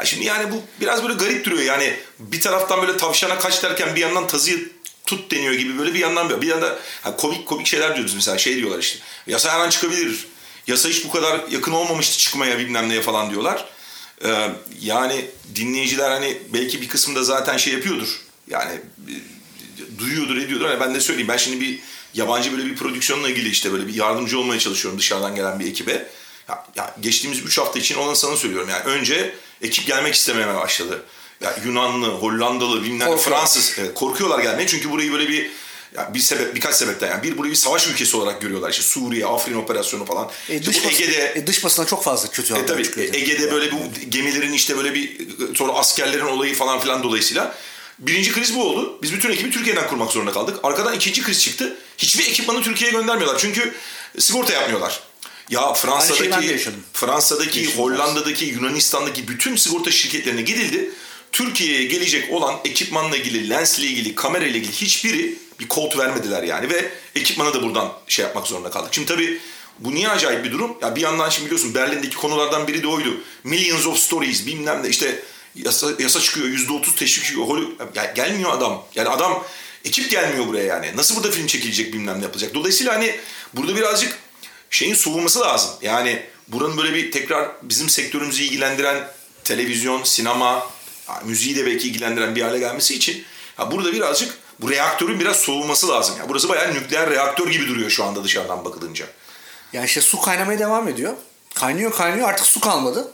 Şimdi 0.04 0.24
yani 0.24 0.52
bu 0.52 0.62
biraz 0.80 1.02
böyle 1.02 1.14
garip 1.14 1.44
duruyor 1.44 1.62
yani 1.62 1.96
bir 2.18 2.40
taraftan 2.40 2.82
böyle 2.82 2.96
tavşana 2.96 3.38
kaç 3.38 3.62
derken 3.62 3.96
bir 3.96 4.00
yandan 4.00 4.26
tazıyı 4.26 4.68
tut 5.06 5.30
deniyor 5.30 5.52
gibi 5.52 5.78
böyle 5.78 5.94
bir 5.94 5.98
yandan 5.98 6.42
bir, 6.42 6.46
yanda 6.46 6.78
ha, 7.02 7.16
komik 7.16 7.46
komik 7.46 7.66
şeyler 7.66 7.96
diyoruz 7.96 8.14
mesela 8.14 8.38
şey 8.38 8.56
diyorlar 8.56 8.78
işte 8.78 8.98
yasa 9.26 9.52
her 9.52 9.60
an 9.60 9.70
çıkabilir. 9.70 10.26
Yasa 10.66 10.88
hiç 10.88 11.04
bu 11.04 11.10
kadar 11.10 11.40
yakın 11.50 11.72
olmamıştı 11.72 12.18
çıkmaya 12.18 12.58
bilmem 12.58 12.88
neye 12.88 13.02
falan 13.02 13.30
diyorlar. 13.30 13.64
Ee, 14.24 14.50
yani 14.80 15.24
dinleyiciler 15.54 16.10
hani 16.10 16.38
belki 16.52 16.82
bir 16.82 16.88
kısmında 16.88 17.24
zaten 17.24 17.56
şey 17.56 17.72
yapıyordur. 17.72 18.20
Yani 18.50 18.72
e, 19.08 19.98
duyuyordur 19.98 20.36
ediyordur. 20.36 20.66
Hani 20.66 20.80
ben 20.80 20.94
de 20.94 21.00
söyleyeyim 21.00 21.28
ben 21.28 21.36
şimdi 21.36 21.60
bir 21.60 21.78
yabancı 22.14 22.52
böyle 22.52 22.64
bir 22.64 22.76
prodüksiyonla 22.76 23.28
ilgili 23.28 23.48
işte 23.48 23.72
böyle 23.72 23.86
bir 23.86 23.94
yardımcı 23.94 24.38
olmaya 24.38 24.60
çalışıyorum 24.60 25.00
dışarıdan 25.00 25.34
gelen 25.34 25.60
bir 25.60 25.66
ekibe. 25.66 26.08
Ya, 26.48 26.66
ya 26.76 26.96
geçtiğimiz 27.00 27.42
3 27.42 27.58
hafta 27.58 27.78
için 27.78 27.94
olan 27.94 28.14
sana 28.14 28.36
söylüyorum. 28.36 28.68
Yani 28.68 28.82
önce 28.82 29.34
ekip 29.62 29.86
gelmek 29.86 30.14
istememeye 30.14 30.60
başladı. 30.60 31.02
Ya 31.40 31.56
Yunanlı, 31.64 32.08
Hollandalı, 32.08 32.82
bilmem. 32.84 33.16
Fransız 33.16 33.76
evet, 33.78 33.94
korkuyorlar 33.94 34.38
gelmeye 34.38 34.66
çünkü 34.66 34.90
burayı 34.90 35.12
böyle 35.12 35.28
bir 35.28 35.50
ya 35.96 36.14
bir 36.14 36.20
sebep 36.20 36.54
birkaç 36.54 36.74
sebepten 36.74 37.08
yani 37.08 37.22
bir 37.22 37.38
burayı 37.38 37.52
bir 37.52 37.56
savaş 37.56 37.88
ülkesi 37.88 38.16
olarak 38.16 38.40
görüyorlar 38.40 38.70
işte 38.70 38.82
Suriye, 38.82 39.26
Afrin 39.26 39.54
operasyonu 39.54 40.04
falan. 40.04 40.30
E, 40.48 40.54
İşte 40.54 40.66
dış, 40.66 40.84
basın, 40.84 40.88
Ege'de 40.88 41.32
e, 41.36 41.46
dış 41.46 41.64
basına 41.64 41.86
çok 41.86 42.04
fazla 42.04 42.30
kötü 42.30 42.54
e 42.54 42.66
tabii. 42.66 42.82
Ege'de 42.98 43.52
böyle 43.52 43.72
bu 43.72 43.78
gemilerin 44.08 44.52
işte 44.52 44.76
böyle 44.76 44.94
bir 44.94 45.18
sonra 45.54 45.72
askerlerin 45.72 46.26
olayı 46.26 46.54
falan 46.54 46.80
filan 46.80 47.02
dolayısıyla 47.02 47.54
birinci 47.98 48.32
kriz 48.32 48.54
bu 48.54 48.64
oldu. 48.64 48.98
Biz 49.02 49.12
bütün 49.12 49.30
ekibi 49.32 49.50
Türkiye'den 49.50 49.88
kurmak 49.88 50.12
zorunda 50.12 50.32
kaldık. 50.32 50.58
Arkadan 50.62 50.94
ikinci 50.94 51.22
kriz 51.22 51.42
çıktı. 51.42 51.76
Hiçbir 51.98 52.26
ekipmanı 52.26 52.62
Türkiye'ye 52.62 52.96
göndermiyorlar. 52.96 53.38
Çünkü 53.38 53.74
sigorta 54.18 54.52
yapmıyorlar. 54.52 55.00
Ya 55.50 55.72
Fransa'daki. 55.72 56.20
Fransa'daki, 56.92 57.60
Yaşadım. 57.60 57.82
Hollanda'daki, 57.82 58.44
Yunanistan'daki 58.44 59.28
bütün 59.28 59.56
sigorta 59.56 59.90
şirketlerine 59.90 60.42
gidildi. 60.42 60.90
Türkiye'ye 61.32 61.84
gelecek 61.84 62.32
olan 62.32 62.56
ekipmanla 62.64 63.16
ilgili, 63.16 63.50
lensle 63.50 63.84
ilgili, 63.84 64.14
kamera 64.14 64.44
ile 64.44 64.58
ilgili 64.58 64.72
hiçbiri 64.72 65.38
bir 65.60 65.68
kod 65.68 65.98
vermediler 65.98 66.42
yani 66.42 66.70
ve 66.70 66.92
ekipmanı 67.14 67.54
da 67.54 67.62
buradan 67.62 67.92
şey 68.08 68.24
yapmak 68.24 68.46
zorunda 68.46 68.70
kaldık. 68.70 68.94
Şimdi 68.94 69.08
tabii 69.08 69.40
bu 69.78 69.94
niye 69.94 70.08
acayip 70.08 70.44
bir 70.44 70.52
durum? 70.52 70.76
Ya 70.82 70.96
bir 70.96 71.00
yandan 71.00 71.30
şimdi 71.30 71.46
biliyorsun 71.46 71.74
Berlin'deki 71.74 72.16
konulardan 72.16 72.66
biri 72.66 72.82
de 72.82 72.88
oydu. 72.88 73.20
Millions 73.44 73.86
of 73.86 73.98
stories 73.98 74.46
bilmem 74.46 74.82
ne 74.82 74.88
işte 74.88 75.22
yasa, 75.54 75.90
yasa 75.98 76.20
çıkıyor 76.20 76.46
yüzde 76.46 76.72
otuz 76.72 76.94
teşvik 76.94 77.24
çıkıyor. 77.24 77.62
Ya 77.94 78.04
gelmiyor 78.04 78.52
adam. 78.52 78.84
Yani 78.94 79.08
adam 79.08 79.44
ekip 79.84 80.10
gelmiyor 80.10 80.46
buraya 80.46 80.64
yani. 80.64 80.92
Nasıl 80.96 81.16
burada 81.16 81.30
film 81.30 81.46
çekilecek 81.46 81.92
bilmem 81.92 82.18
ne 82.18 82.22
yapılacak. 82.22 82.54
Dolayısıyla 82.54 82.94
hani 82.94 83.20
burada 83.54 83.76
birazcık 83.76 84.18
şeyin 84.70 84.94
soğuması 84.94 85.40
lazım. 85.40 85.70
Yani 85.82 86.22
buranın 86.48 86.76
böyle 86.76 86.94
bir 86.94 87.12
tekrar 87.12 87.48
bizim 87.62 87.88
sektörümüzü 87.88 88.42
ilgilendiren 88.42 89.08
televizyon, 89.44 90.02
sinema, 90.04 90.70
ya 91.08 91.22
müziği 91.24 91.56
de 91.56 91.66
belki 91.66 91.88
ilgilendiren 91.88 92.34
bir 92.36 92.42
hale 92.42 92.58
gelmesi 92.58 92.94
için 92.94 93.24
ya 93.58 93.70
burada 93.70 93.92
birazcık 93.92 94.38
bu 94.60 94.70
reaktörün 94.70 95.20
biraz 95.20 95.36
soğuması 95.36 95.88
lazım. 95.88 96.14
Ya 96.18 96.28
burası 96.28 96.48
bayağı 96.48 96.74
nükleer 96.74 97.10
reaktör 97.10 97.48
gibi 97.50 97.66
duruyor 97.68 97.90
şu 97.90 98.04
anda 98.04 98.24
dışarıdan 98.24 98.64
bakılınca. 98.64 99.06
Yani 99.72 99.86
işte 99.86 100.00
su 100.00 100.20
kaynamaya 100.20 100.58
devam 100.58 100.88
ediyor. 100.88 101.14
Kaynıyor 101.54 101.92
kaynıyor 101.92 102.28
artık 102.28 102.46
su 102.46 102.60
kalmadı. 102.60 103.12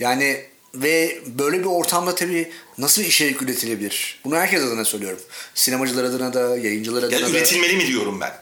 Yani 0.00 0.46
ve 0.74 1.22
böyle 1.26 1.60
bir 1.60 1.64
ortamda 1.64 2.14
tabii 2.14 2.52
nasıl 2.78 3.02
bir 3.02 3.06
içerik 3.06 3.42
üretilebilir? 3.42 4.20
Bunu 4.24 4.36
herkes 4.36 4.62
adına 4.62 4.84
söylüyorum. 4.84 5.20
Sinemacılar 5.54 6.04
adına 6.04 6.34
da, 6.34 6.56
yayıncılar 6.56 7.02
adına 7.02 7.16
Ya 7.16 7.26
da. 7.26 7.30
üretilmeli 7.30 7.76
mi 7.76 7.86
diyorum 7.86 8.20
ben. 8.20 8.32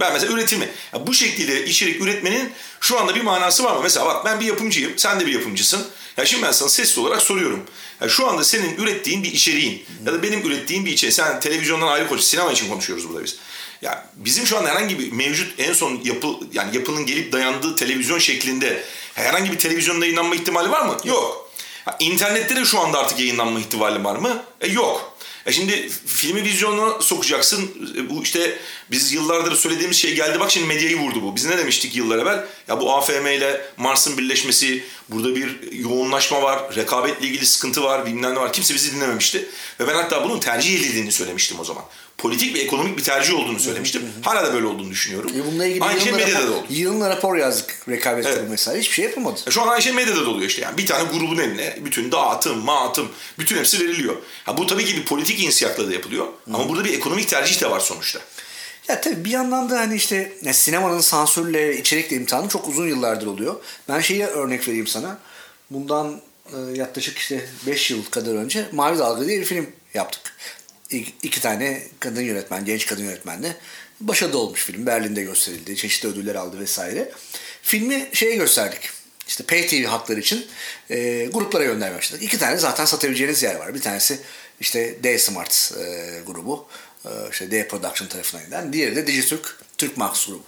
Ben 0.00 0.12
mesela 0.12 0.32
üretimi. 0.32 0.68
Ya 0.94 1.06
bu 1.06 1.14
şekilde 1.14 1.64
içerik 1.64 2.02
üretmenin 2.02 2.52
şu 2.80 3.00
anda 3.00 3.14
bir 3.14 3.20
manası 3.20 3.64
var 3.64 3.76
mı? 3.76 3.80
Mesela 3.82 4.06
bak 4.06 4.24
ben 4.24 4.40
bir 4.40 4.46
yapımcıyım, 4.46 4.92
sen 4.96 5.20
de 5.20 5.26
bir 5.26 5.32
yapımcısın. 5.32 5.86
Ya 6.16 6.26
şimdi 6.26 6.42
ben 6.42 6.52
sana 6.52 6.68
sesli 6.68 7.00
olarak 7.00 7.22
soruyorum. 7.22 7.60
Ya 8.00 8.08
şu 8.08 8.28
anda 8.28 8.44
senin 8.44 8.76
ürettiğin 8.76 9.22
bir 9.22 9.32
içeriğin 9.32 9.84
ya 10.06 10.12
da 10.12 10.22
benim 10.22 10.46
ürettiğim 10.46 10.86
bir 10.86 10.92
içeriğin. 10.92 11.14
Sen 11.14 11.40
televizyondan 11.40 11.86
ayrı 11.86 12.08
konuş, 12.08 12.22
sinema 12.22 12.52
için 12.52 12.68
konuşuyoruz 12.68 13.08
burada 13.08 13.24
biz. 13.24 13.36
Ya 13.82 14.06
bizim 14.16 14.46
şu 14.46 14.58
anda 14.58 14.68
herhangi 14.68 14.98
bir 14.98 15.12
mevcut 15.12 15.60
en 15.60 15.72
son 15.72 16.00
yapı 16.04 16.28
yani 16.52 16.76
yapının 16.76 17.06
gelip 17.06 17.32
dayandığı 17.32 17.76
televizyon 17.76 18.18
şeklinde 18.18 18.84
herhangi 19.14 19.52
bir 19.52 19.58
televizyonda 19.58 20.04
yayınlanma 20.04 20.34
ihtimali 20.34 20.70
var 20.70 20.82
mı? 20.86 20.96
Yok. 21.04 21.50
Ha, 21.84 21.96
internette 22.00 22.56
de 22.56 22.64
şu 22.64 22.80
anda 22.80 22.98
artık 22.98 23.18
yayınlanma 23.18 23.60
ihtimali 23.60 24.04
var 24.04 24.16
mı? 24.16 24.42
E, 24.60 24.68
yok. 24.68 25.18
E 25.46 25.52
şimdi 25.52 25.88
filmi 26.06 26.44
vizyona 26.44 27.00
sokacaksın. 27.00 27.70
E, 27.96 28.10
bu 28.10 28.22
işte 28.22 28.58
biz 28.90 29.12
yıllardır 29.12 29.56
söylediğimiz 29.56 29.96
şey 29.96 30.14
geldi. 30.14 30.40
Bak 30.40 30.50
şimdi 30.50 30.66
medyayı 30.66 30.98
vurdu 30.98 31.22
bu. 31.22 31.36
Biz 31.36 31.44
ne 31.44 31.58
demiştik 31.58 31.96
yıllar 31.96 32.18
evvel? 32.18 32.46
Ya 32.68 32.80
bu 32.80 32.94
AFM 32.94 33.26
ile 33.26 33.60
Mars'ın 33.76 34.18
birleşmesi, 34.18 34.84
burada 35.08 35.36
bir 35.36 35.72
yoğunlaşma 35.72 36.42
var, 36.42 36.76
rekabetle 36.76 37.26
ilgili 37.26 37.46
sıkıntı 37.46 37.82
var, 37.82 38.06
bilmem 38.06 38.34
ne 38.34 38.40
var. 38.40 38.52
Kimse 38.52 38.74
bizi 38.74 38.96
dinlememişti. 38.96 39.48
Ve 39.80 39.88
ben 39.88 39.94
hatta 39.94 40.24
bunun 40.24 40.40
tercih 40.40 40.80
edildiğini 40.80 41.12
söylemiştim 41.12 41.60
o 41.60 41.64
zaman. 41.64 41.84
Politik 42.22 42.54
ve 42.54 42.58
ekonomik 42.58 42.98
bir 42.98 43.02
tercih 43.02 43.34
olduğunu 43.34 43.58
söylemiştim. 43.60 44.02
Hala 44.22 44.46
da 44.46 44.54
böyle 44.54 44.66
olduğunu 44.66 44.90
düşünüyorum. 44.90 45.30
E 45.36 45.46
bununla 45.46 45.66
ilgili 45.66 45.84
Aynı 45.84 46.00
şey 46.00 46.12
medyada 46.12 46.40
rapor, 46.40 46.48
da 46.48 46.56
oldu. 46.56 46.66
yığınla 46.70 47.10
rapor 47.10 47.36
yazdık 47.36 47.76
rekabet 47.88 48.26
Evet. 48.26 48.34
kurumu 48.36 48.50
mesela. 48.50 48.78
Hiçbir 48.78 48.94
şey 48.94 49.04
yapılmadı. 49.04 49.40
E 49.46 49.50
Şu 49.50 49.62
an 49.62 49.68
aynı 49.68 49.82
şey 49.82 49.92
medyada 49.92 50.24
da 50.24 50.30
oluyor 50.30 50.48
işte 50.50 50.62
yani. 50.62 50.78
Bir 50.78 50.86
tane 50.86 51.04
grubun 51.18 51.38
eline 51.38 51.78
bütün 51.84 52.12
dağıtım, 52.12 52.58
mağıtım, 52.58 53.08
bütün 53.38 53.56
hepsi 53.56 53.80
veriliyor. 53.80 54.16
Ha 54.44 54.56
bu 54.56 54.66
tabii 54.66 54.84
ki 54.84 54.96
bir 54.96 55.04
politik 55.04 55.40
inisiyatla 55.44 55.88
da 55.88 55.92
yapılıyor. 55.92 56.26
Ama 56.52 56.68
burada 56.68 56.84
bir 56.84 56.94
ekonomik 56.94 57.28
tercih 57.28 57.60
de 57.62 57.70
var 57.70 57.80
sonuçta. 57.80 58.20
Ya 58.88 59.00
tabii 59.00 59.24
bir 59.24 59.30
yandan 59.30 59.70
da 59.70 59.78
hani 59.80 59.94
işte 59.94 60.32
ya 60.42 60.52
sinemanın 60.54 61.00
sansürle, 61.00 61.76
içerikle 61.78 62.16
imtihanı 62.16 62.48
çok 62.48 62.68
uzun 62.68 62.88
yıllardır 62.88 63.26
oluyor. 63.26 63.56
Ben 63.88 64.00
şeyi 64.00 64.24
örnek 64.24 64.68
vereyim 64.68 64.86
sana. 64.86 65.18
Bundan 65.70 66.20
e, 66.52 66.56
yaklaşık 66.78 67.18
işte 67.18 67.46
5 67.66 67.90
yıl 67.90 68.04
kadar 68.04 68.34
önce 68.34 68.68
Mavi 68.72 68.98
Dalga 68.98 69.26
diye 69.26 69.40
bir 69.40 69.44
film 69.44 69.66
yaptık. 69.94 70.36
İki, 70.90 71.40
tane 71.40 71.82
kadın 72.00 72.22
yönetmen, 72.22 72.64
genç 72.64 72.86
kadın 72.86 73.04
yönetmenle 73.04 73.56
başarılı 74.00 74.38
olmuş 74.38 74.64
film. 74.64 74.86
Berlin'de 74.86 75.22
gösterildi, 75.22 75.76
çeşitli 75.76 76.08
ödüller 76.08 76.34
aldı 76.34 76.60
vesaire. 76.60 77.10
Filmi 77.62 78.08
şeye 78.12 78.36
gösterdik. 78.36 78.90
İşte 79.28 79.44
Pay 79.44 79.66
TV 79.66 79.84
hakları 79.84 80.20
için 80.20 80.46
e, 80.90 81.26
gruplara 81.32 81.64
göndermeye 81.64 81.98
başladık. 81.98 82.22
İki 82.22 82.38
tane 82.38 82.56
zaten 82.56 82.84
satabileceğiniz 82.84 83.42
yer 83.42 83.54
var. 83.54 83.74
Bir 83.74 83.80
tanesi 83.80 84.18
işte 84.60 85.02
D 85.02 85.18
Smart 85.18 85.72
e, 85.78 86.20
grubu. 86.26 86.66
E, 87.04 87.10
işte 87.30 87.50
D 87.50 87.68
Production 87.68 88.08
tarafından 88.08 88.44
giden. 88.44 88.72
Diğeri 88.72 88.96
de 88.96 89.06
Dijitürk, 89.06 89.56
Türk 89.78 89.96
Max 89.96 90.26
grubu. 90.26 90.42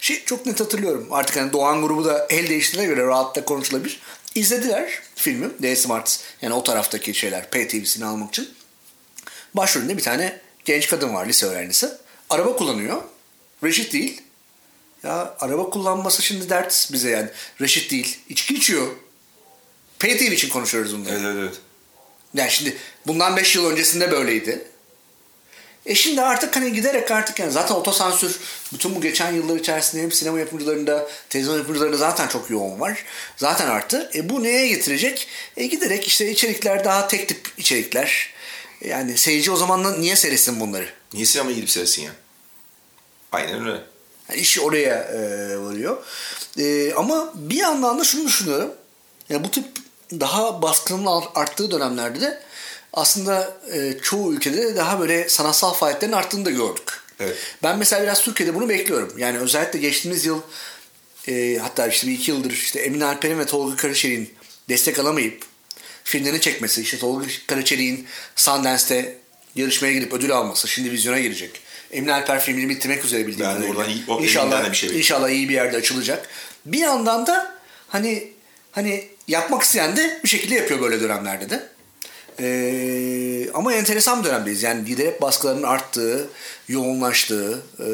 Şey 0.00 0.24
çok 0.24 0.46
net 0.46 0.60
hatırlıyorum. 0.60 1.08
Artık 1.10 1.36
hani 1.36 1.52
Doğan 1.52 1.82
grubu 1.82 2.04
da 2.04 2.26
el 2.30 2.48
değiştiğine 2.48 2.88
göre 2.88 3.06
rahatlıkla 3.06 3.44
konuşulabilir. 3.44 4.00
İzlediler 4.34 5.00
filmi. 5.14 5.50
D 5.62 5.76
Smart 5.76 6.20
yani 6.42 6.54
o 6.54 6.62
taraftaki 6.62 7.14
şeyler 7.14 7.50
Pay 7.50 7.68
TV'sini 7.68 8.04
almak 8.04 8.28
için. 8.28 8.57
Başrolünde 9.54 9.96
bir 9.96 10.02
tane 10.02 10.40
genç 10.64 10.88
kadın 10.88 11.14
var 11.14 11.26
lise 11.26 11.46
öğrencisi. 11.46 11.88
Araba 12.30 12.56
kullanıyor. 12.56 13.02
Reşit 13.64 13.92
değil. 13.92 14.22
Ya 15.02 15.36
araba 15.40 15.70
kullanması 15.70 16.22
şimdi 16.22 16.50
dert 16.50 16.88
bize 16.92 17.10
yani. 17.10 17.28
Reşit 17.60 17.90
değil. 17.90 18.18
İçki 18.28 18.54
içiyor. 18.54 18.86
Pay 19.98 20.18
TV 20.18 20.22
için 20.22 20.48
konuşuyoruz 20.48 20.96
bunları. 20.96 21.14
Evet 21.14 21.24
evet 21.24 21.36
evet. 21.38 21.60
Yani 22.34 22.50
şimdi 22.50 22.76
bundan 23.06 23.36
5 23.36 23.56
yıl 23.56 23.70
öncesinde 23.70 24.10
böyleydi. 24.10 24.64
E 25.86 25.94
şimdi 25.94 26.22
artık 26.22 26.56
hani 26.56 26.72
giderek 26.72 27.10
artık 27.10 27.38
yani 27.38 27.52
zaten 27.52 27.74
otosansür 27.74 28.40
bütün 28.72 28.94
bu 28.94 29.00
geçen 29.00 29.32
yıllar 29.32 29.56
içerisinde 29.56 30.02
hem 30.02 30.12
sinema 30.12 30.38
yapımcılarında, 30.38 31.08
televizyon 31.28 31.58
yapımcılarında 31.58 31.96
zaten 31.96 32.28
çok 32.28 32.50
yoğun 32.50 32.80
var. 32.80 33.04
Zaten 33.36 33.68
arttı. 33.68 34.10
E 34.14 34.28
bu 34.28 34.42
neye 34.42 34.68
getirecek? 34.68 35.28
E 35.56 35.66
giderek 35.66 36.06
işte 36.06 36.30
içerikler 36.30 36.84
daha 36.84 37.08
tek 37.08 37.28
tip 37.28 37.48
içerikler. 37.58 38.32
Yani 38.84 39.18
seyirci 39.18 39.50
o 39.50 39.56
zaman 39.56 40.00
niye 40.00 40.16
seyretsin 40.16 40.60
bunları? 40.60 40.88
Niye 41.12 41.26
sinemaya 41.26 41.54
gidip 41.56 41.70
seyretsin 41.70 42.02
ya? 42.02 42.10
Aynen 43.32 43.66
öyle. 43.68 43.82
Yani 44.28 44.40
iş 44.40 44.58
oraya 44.58 44.94
e, 44.94 45.18
varıyor. 45.58 45.96
E, 46.58 46.94
ama 46.94 47.32
bir 47.34 47.56
yandan 47.56 47.98
da 47.98 48.04
şunu 48.04 48.26
düşünüyorum. 48.26 48.70
Yani 49.28 49.44
bu 49.44 49.50
tip 49.50 49.64
daha 50.12 50.62
baskının 50.62 51.06
art- 51.06 51.36
arttığı 51.36 51.70
dönemlerde 51.70 52.20
de 52.20 52.42
aslında 52.92 53.56
e, 53.72 53.98
çoğu 54.02 54.32
ülkede 54.32 54.76
daha 54.76 55.00
böyle 55.00 55.28
sanatsal 55.28 55.74
faaliyetlerin 55.74 56.12
arttığını 56.12 56.44
da 56.44 56.50
gördük. 56.50 57.00
Evet. 57.20 57.36
Ben 57.62 57.78
mesela 57.78 58.02
biraz 58.02 58.22
Türkiye'de 58.22 58.54
bunu 58.54 58.68
bekliyorum. 58.68 59.18
Yani 59.18 59.38
özellikle 59.38 59.78
geçtiğimiz 59.78 60.26
yıl 60.26 60.40
e, 61.28 61.58
hatta 61.58 61.86
işte 61.86 62.06
bir 62.06 62.12
iki 62.12 62.30
yıldır 62.30 62.50
işte 62.50 62.80
Emin 62.80 63.00
Alper'in 63.00 63.38
ve 63.38 63.46
Tolga 63.46 63.76
Karaçelik'in 63.76 64.34
destek 64.68 64.98
alamayıp 64.98 65.44
filmlerini 66.08 66.40
çekmesi, 66.40 66.82
işte 66.82 66.98
Tolga 66.98 67.26
Karaçelik'in 67.46 68.06
Sundance'te 68.36 69.18
yarışmaya 69.54 69.92
gidip 69.92 70.12
ödül 70.12 70.32
alması, 70.32 70.68
şimdi 70.68 70.92
vizyona 70.92 71.18
girecek. 71.18 71.60
Emin 71.90 72.08
Alper 72.08 72.40
filmini 72.40 72.68
bitirmek 72.68 73.04
üzere 73.04 73.26
bildiğim 73.26 73.50
kadarıyla. 73.50 73.70
oradan 73.70 73.90
iyi- 73.90 74.02
o 74.08 74.22
İnşallah, 74.22 74.58
bir 74.58 74.64
şey 74.64 74.72
bekliyorum. 74.72 74.98
inşallah 74.98 75.28
iyi 75.30 75.48
bir 75.48 75.54
yerde 75.54 75.76
açılacak. 75.76 76.28
Bir 76.66 76.78
yandan 76.78 77.26
da 77.26 77.58
hani 77.88 78.32
hani 78.72 79.08
yapmak 79.28 79.62
isteyen 79.62 79.96
de 79.96 80.20
bir 80.24 80.28
şekilde 80.28 80.54
yapıyor 80.54 80.80
böyle 80.80 81.00
dönemlerde 81.00 81.50
de. 81.50 81.68
Ee, 82.40 83.50
ama 83.54 83.74
enteresan 83.74 84.24
bir 84.24 84.28
dönemdeyiz. 84.28 84.62
Yani 84.62 84.84
giderek 84.84 85.22
baskıların 85.22 85.62
arttığı, 85.62 86.28
yoğunlaştığı 86.68 87.62
ee, 87.80 87.86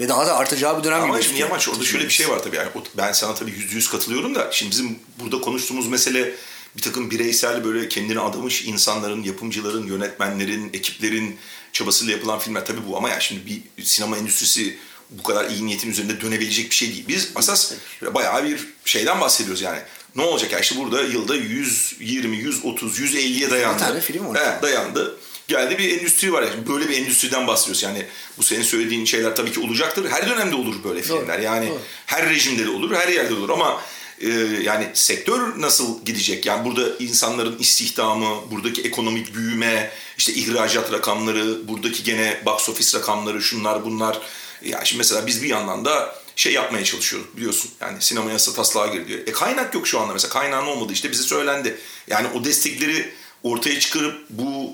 ve 0.00 0.08
daha 0.08 0.26
da 0.26 0.36
artacağı 0.36 0.78
bir 0.78 0.84
dönem 0.84 1.02
Ama 1.02 1.06
gibi 1.06 1.12
şimdi 1.12 1.22
gözüküyor. 1.24 1.48
Yamaç 1.48 1.68
orada 1.68 1.84
şöyle 1.84 2.04
bir 2.04 2.10
şey 2.10 2.28
var 2.28 2.42
tabii. 2.42 2.56
Yani 2.56 2.68
ben 2.96 3.12
sana 3.12 3.34
tabii 3.34 3.50
yüzde 3.50 3.74
yüz 3.74 3.90
katılıyorum 3.90 4.34
da 4.34 4.48
şimdi 4.52 4.70
bizim 4.70 4.98
burada 5.20 5.40
konuştuğumuz 5.40 5.88
mesele 5.88 6.34
bir 6.76 6.82
takım 6.82 7.10
bireysel 7.10 7.64
böyle 7.64 7.88
kendini 7.88 8.20
adamış 8.20 8.64
insanların, 8.64 9.22
yapımcıların, 9.22 9.86
yönetmenlerin, 9.86 10.68
ekiplerin 10.68 11.36
çabasıyla 11.72 12.12
yapılan 12.12 12.38
filmler 12.38 12.66
tabii 12.66 12.86
bu 12.88 12.96
ama 12.96 13.08
ya 13.08 13.20
şimdi 13.20 13.62
bir 13.78 13.84
sinema 13.84 14.16
endüstrisi 14.16 14.78
bu 15.10 15.22
kadar 15.22 15.50
iyi 15.50 15.66
niyetin 15.66 15.90
üzerinde 15.90 16.20
dönebilecek 16.20 16.70
bir 16.70 16.74
şey 16.74 16.88
değil. 16.88 17.04
Biz 17.08 17.30
asas 17.34 17.72
bayağı 18.14 18.44
bir 18.44 18.66
şeyden 18.84 19.20
bahsediyoruz 19.20 19.62
yani. 19.62 19.78
Ne 20.16 20.22
olacak 20.22 20.52
ya 20.52 20.58
işte 20.58 20.76
burada 20.76 21.02
yılda 21.02 21.34
120, 21.34 22.36
130, 22.36 22.98
150'ye 22.98 23.50
dayandı. 23.50 23.78
Bir 23.78 23.84
tane 23.84 24.00
film 24.00 24.28
var. 24.28 24.40
Evet, 24.44 24.62
dayandı. 24.62 25.16
Geldi 25.48 25.78
bir 25.78 25.98
endüstri 25.98 26.32
var. 26.32 26.42
Yani 26.42 26.68
böyle 26.68 26.88
bir 26.88 26.98
endüstriden 26.98 27.46
bahsediyoruz. 27.46 27.82
Yani 27.82 28.06
bu 28.38 28.42
senin 28.42 28.62
söylediğin 28.62 29.04
şeyler 29.04 29.36
tabii 29.36 29.52
ki 29.52 29.60
olacaktır. 29.60 30.10
Her 30.10 30.30
dönemde 30.30 30.54
olur 30.54 30.84
böyle 30.84 31.02
filmler. 31.02 31.38
Yani 31.38 31.68
doğru. 31.68 31.80
her 32.06 32.28
rejimde 32.28 32.66
de 32.66 32.70
olur, 32.70 32.94
her 32.94 33.08
yerde 33.08 33.30
de 33.30 33.34
olur 33.34 33.50
ama 33.50 33.82
e, 34.20 34.28
yani 34.62 34.90
sektör 34.94 35.60
nasıl 35.60 36.04
gidecek? 36.04 36.46
Yani 36.46 36.64
burada 36.64 36.96
insanların 36.98 37.58
istihdamı, 37.58 38.50
buradaki 38.50 38.82
ekonomik 38.82 39.34
büyüme, 39.34 39.90
işte 40.18 40.32
ihracat 40.32 40.92
rakamları, 40.92 41.68
buradaki 41.68 42.02
gene 42.02 42.42
box 42.46 42.68
office 42.68 42.98
rakamları, 42.98 43.42
şunlar 43.42 43.84
bunlar. 43.84 44.20
Ya 44.64 44.84
şimdi 44.84 44.98
mesela 44.98 45.26
biz 45.26 45.42
bir 45.42 45.48
yandan 45.48 45.84
da 45.84 46.14
şey 46.36 46.52
yapmaya 46.52 46.84
çalışıyoruz 46.84 47.36
biliyorsun. 47.36 47.70
Yani 47.80 47.96
sinema 48.00 48.32
yasa 48.32 48.52
taslağa 48.52 48.86
giriliyor. 48.86 49.20
E 49.26 49.32
kaynak 49.32 49.74
yok 49.74 49.88
şu 49.88 50.00
anda 50.00 50.12
mesela. 50.12 50.32
Kaynağın 50.32 50.66
olmadı 50.66 50.92
işte 50.92 51.10
bize 51.10 51.22
söylendi. 51.22 51.78
Yani 52.08 52.28
o 52.34 52.44
destekleri 52.44 53.12
ortaya 53.42 53.80
çıkarıp 53.80 54.26
bu 54.30 54.72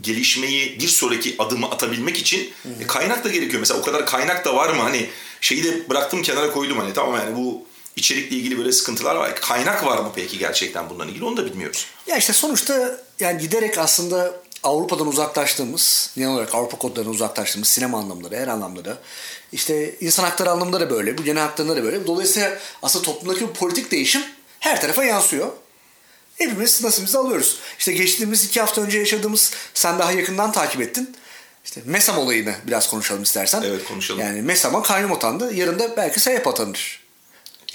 gelişmeyi 0.00 0.80
bir 0.80 0.88
sonraki 0.88 1.34
adımı 1.38 1.70
atabilmek 1.70 2.18
için 2.18 2.52
e, 2.80 2.86
kaynak 2.86 3.24
da 3.24 3.28
gerekiyor. 3.28 3.60
Mesela 3.60 3.80
o 3.80 3.82
kadar 3.82 4.06
kaynak 4.06 4.44
da 4.44 4.56
var 4.56 4.74
mı? 4.74 4.82
Hani 4.82 5.10
şeyi 5.40 5.64
de 5.64 5.88
bıraktım 5.90 6.22
kenara 6.22 6.52
koydum 6.52 6.78
hani 6.78 6.92
tamam 6.92 7.20
yani 7.20 7.36
bu 7.36 7.65
içerikle 7.96 8.36
ilgili 8.36 8.58
böyle 8.58 8.72
sıkıntılar 8.72 9.16
var. 9.16 9.36
Kaynak 9.36 9.86
var 9.86 9.98
mı 9.98 10.12
peki 10.14 10.38
gerçekten 10.38 10.90
bundan 10.90 11.08
ilgili 11.08 11.24
onu 11.24 11.36
da 11.36 11.44
bilmiyoruz. 11.44 11.86
Ya 12.06 12.16
işte 12.16 12.32
sonuçta 12.32 13.00
yani 13.20 13.40
giderek 13.40 13.78
aslında 13.78 14.32
Avrupa'dan 14.62 15.06
uzaklaştığımız, 15.06 16.12
genel 16.16 16.30
olarak 16.30 16.54
Avrupa 16.54 16.78
kodlarından 16.78 17.14
uzaklaştığımız 17.14 17.68
sinema 17.68 17.98
anlamında 17.98 18.30
da 18.30 18.36
her 18.36 18.48
anlamda 18.48 18.84
da 18.84 18.98
işte 19.52 19.94
insan 20.00 20.24
hakları 20.24 20.50
anlamında 20.50 20.80
da 20.80 20.90
böyle, 20.90 21.18
bu 21.18 21.24
genel 21.24 21.42
haklarında 21.42 21.76
da 21.76 21.84
böyle. 21.84 22.06
Dolayısıyla 22.06 22.58
aslında 22.82 23.04
toplumdaki 23.04 23.48
bu 23.48 23.52
politik 23.52 23.90
değişim 23.90 24.22
her 24.60 24.80
tarafa 24.80 25.04
yansıyor. 25.04 25.48
Hepimiz 26.38 26.82
nasibimizi 26.84 27.18
alıyoruz. 27.18 27.58
İşte 27.78 27.92
geçtiğimiz 27.92 28.44
iki 28.44 28.60
hafta 28.60 28.80
önce 28.80 28.98
yaşadığımız, 28.98 29.52
sen 29.74 29.98
daha 29.98 30.12
yakından 30.12 30.52
takip 30.52 30.80
ettin. 30.80 31.16
İşte 31.64 31.80
MESAM 31.84 32.18
olayını 32.18 32.54
biraz 32.66 32.90
konuşalım 32.90 33.22
istersen. 33.22 33.62
Evet, 33.62 33.84
konuşalım. 33.84 34.20
Yani 34.20 34.42
MESAM'a 34.42 34.82
kayyum 34.82 35.12
atandı. 35.12 35.54
Yarın 35.54 35.78
da 35.78 35.96
belki 35.96 36.20
SEYAP 36.20 36.46
atanır. 36.46 37.05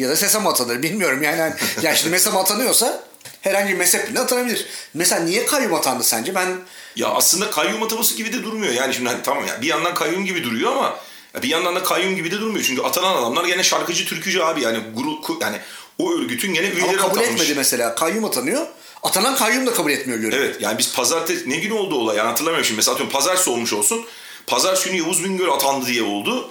Ya 0.02 0.10
da 0.10 0.16
SESAM 0.16 0.48
atanır 0.48 0.84
bilmiyorum. 0.84 1.24
Yani, 1.24 1.40
yani, 1.40 1.54
yani 1.82 1.98
şimdi 1.98 2.12
MESAM 2.12 2.38
atanıyorsa 2.38 3.04
herhangi 3.42 3.74
bir 3.74 3.78
mezhep 3.78 4.08
birine 4.08 4.20
atanabilir. 4.20 4.66
Mesela 4.94 5.22
niye 5.22 5.46
kayyum 5.46 5.74
atandı 5.74 6.04
sence? 6.04 6.36
Ben 6.36 6.48
Ya 6.96 7.08
aslında 7.08 7.52
kayyum 7.52 7.84
ataması 7.84 8.16
gibi 8.16 8.34
de 8.34 8.44
durmuyor. 8.44 8.74
Yani 8.74 8.94
şimdi 8.94 9.10
hani 9.10 9.22
tamam 9.24 9.48
ya 9.48 9.62
bir 9.62 9.68
yandan 9.68 9.94
kayyum 9.94 10.26
gibi 10.26 10.44
duruyor 10.44 10.72
ama 10.72 10.96
ya 11.36 11.42
bir 11.42 11.48
yandan 11.48 11.76
da 11.76 11.84
kayyum 11.84 12.16
gibi 12.16 12.32
de 12.32 12.40
durmuyor. 12.40 12.66
Çünkü 12.66 12.82
atanan 12.82 13.16
adamlar 13.16 13.46
gene 13.46 13.64
şarkıcı, 13.64 14.06
türkücü 14.06 14.42
abi. 14.42 14.62
Yani 14.62 14.80
guru, 14.96 15.40
yani 15.42 15.58
o 15.98 16.14
örgütün 16.14 16.54
gene 16.54 16.66
ama 16.66 16.76
üyeleri 16.76 16.98
kabul 16.98 17.18
atanmış. 17.18 17.42
etmedi 17.42 17.54
mesela. 17.56 17.96
Kayyum 17.96 18.26
atanıyor. 18.26 18.68
Atanan 19.04 19.36
kayyum 19.36 19.66
da 19.66 19.74
kabul 19.74 19.92
etmiyor 19.92 20.20
görevi. 20.20 20.46
Evet 20.46 20.62
yani 20.62 20.78
biz 20.78 20.96
pazartesi 20.96 21.50
ne 21.50 21.58
gün 21.58 21.72
oldu 21.72 21.96
olay 21.96 22.18
yani 22.18 22.28
hatırlamıyorum 22.28 22.66
şimdi. 22.66 22.78
Mesela 22.78 22.94
atıyorum 22.94 23.14
pazartesi 23.14 23.50
olmuş 23.50 23.74
olsun. 23.74 24.06
Pazartesi 24.48 24.90
günü 24.90 25.02
Yavuz 25.02 25.24
Bingöl 25.24 25.50
atandı 25.50 25.86
diye 25.86 26.04
oldu. 26.04 26.50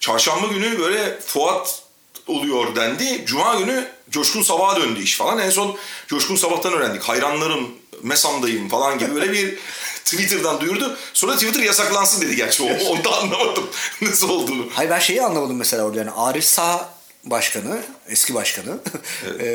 Çarşamba 0.00 0.46
günü 0.46 0.78
böyle 0.78 1.20
Fuat 1.20 1.82
oluyor 2.26 2.76
dendi. 2.76 3.22
Cuma 3.26 3.54
günü 3.54 3.88
Coşkun 4.10 4.42
Sabah'a 4.42 4.76
döndü 4.80 5.02
iş 5.02 5.16
falan. 5.16 5.38
En 5.38 5.50
son 5.50 5.76
Coşkun 6.08 6.36
Sabah'tan 6.36 6.72
öğrendik. 6.72 7.02
Hayranlarım, 7.02 7.68
Mesam'dayım 8.02 8.68
falan 8.68 8.98
gibi 8.98 9.14
böyle 9.14 9.32
bir 9.32 9.58
Twitter'dan 10.04 10.60
duyurdu. 10.60 10.96
Sonra 11.14 11.34
Twitter 11.34 11.60
yasaklansın 11.62 12.20
dedi 12.20 12.36
gerçi. 12.36 12.62
O- 12.62 12.90
Onu 12.92 13.04
da 13.04 13.16
anlamadım 13.18 13.70
nasıl 14.02 14.28
olduğunu. 14.28 14.66
Hayır 14.72 14.90
ben 14.90 14.98
şeyi 14.98 15.22
anlamadım 15.22 15.56
mesela 15.56 15.82
orada 15.84 15.98
yani 15.98 16.10
Arif 16.10 16.44
Sağ 16.44 16.94
başkanı, 17.24 17.82
eski 18.08 18.34
başkanı. 18.34 18.78
Ee, 19.40 19.46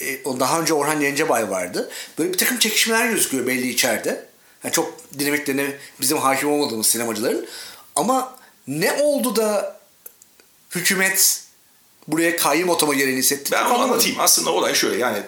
e, 0.00 0.24
daha 0.40 0.60
önce 0.60 0.74
Orhan 0.74 1.00
Gencebay 1.00 1.50
vardı. 1.50 1.90
Böyle 2.18 2.32
bir 2.32 2.38
takım 2.38 2.58
çekişmeler 2.58 3.06
gözüküyor 3.08 3.46
belli 3.46 3.68
içeride. 3.68 4.26
Yani 4.64 4.72
çok 4.72 4.92
dinamiklerine 5.18 5.76
bizim 6.00 6.18
hakim 6.18 6.52
olmadığımız 6.52 6.86
sinemacıların. 6.86 7.46
Ama 7.96 8.36
ne 8.68 8.92
oldu 8.92 9.36
da 9.36 9.80
hükümet 10.74 11.43
buraya 12.08 12.36
kayyum 12.36 12.68
otoma 12.68 12.94
gereğini 12.94 13.18
hissetti? 13.18 13.52
Ben 13.52 13.64
onu 13.64 13.78
anlatayım. 13.78 14.16
Aslında 14.20 14.50
olay 14.50 14.74
şöyle 14.74 14.96
yani 14.98 15.18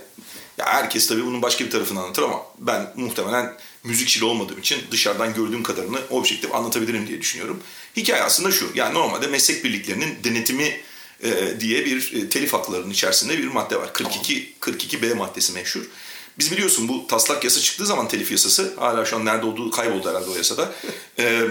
ya 0.59 0.66
herkes 0.66 1.06
tabii 1.06 1.26
bunun 1.26 1.42
başka 1.42 1.64
bir 1.64 1.71
tarafını 1.71 2.00
anlatır 2.00 2.23
ama 2.23 2.42
ben 2.59 2.92
muhtemelen 2.97 3.56
müzikçili 3.85 4.25
olmadığım 4.25 4.59
için 4.59 4.78
dışarıdan 4.90 5.35
gördüğüm 5.35 5.62
kadarını 5.62 5.99
objektif 6.11 6.54
anlatabilirim 6.54 7.06
diye 7.09 7.21
düşünüyorum. 7.21 7.61
Hikaye 7.97 8.23
aslında 8.23 8.50
şu. 8.52 8.71
Yani 8.75 8.95
normalde 8.95 9.26
meslek 9.26 9.64
birliklerinin 9.64 10.18
denetimi 10.25 10.80
e, 11.23 11.61
diye 11.61 11.85
bir 11.85 12.12
e, 12.14 12.28
telif 12.28 12.52
haklarının 12.52 12.90
içerisinde 12.90 13.38
bir 13.38 13.47
madde 13.47 13.76
var. 13.76 13.92
42 13.92 14.54
42B 14.61 15.14
maddesi 15.14 15.52
meşhur. 15.52 15.80
Biz 16.38 16.52
biliyorsun 16.52 16.88
bu 16.88 17.06
taslak 17.06 17.45
yasa 17.45 17.61
çıktığı 17.61 17.87
zaman 17.87 18.09
telif 18.09 18.30
yasası 18.30 18.75
hala 18.78 19.04
şu 19.04 19.16
an 19.16 19.25
nerede 19.25 19.47
olduğu 19.47 19.71
kayboldu 19.71 20.11
herhalde 20.11 20.30
o 20.30 20.37
yasada. 20.37 20.73
E, 21.18 21.42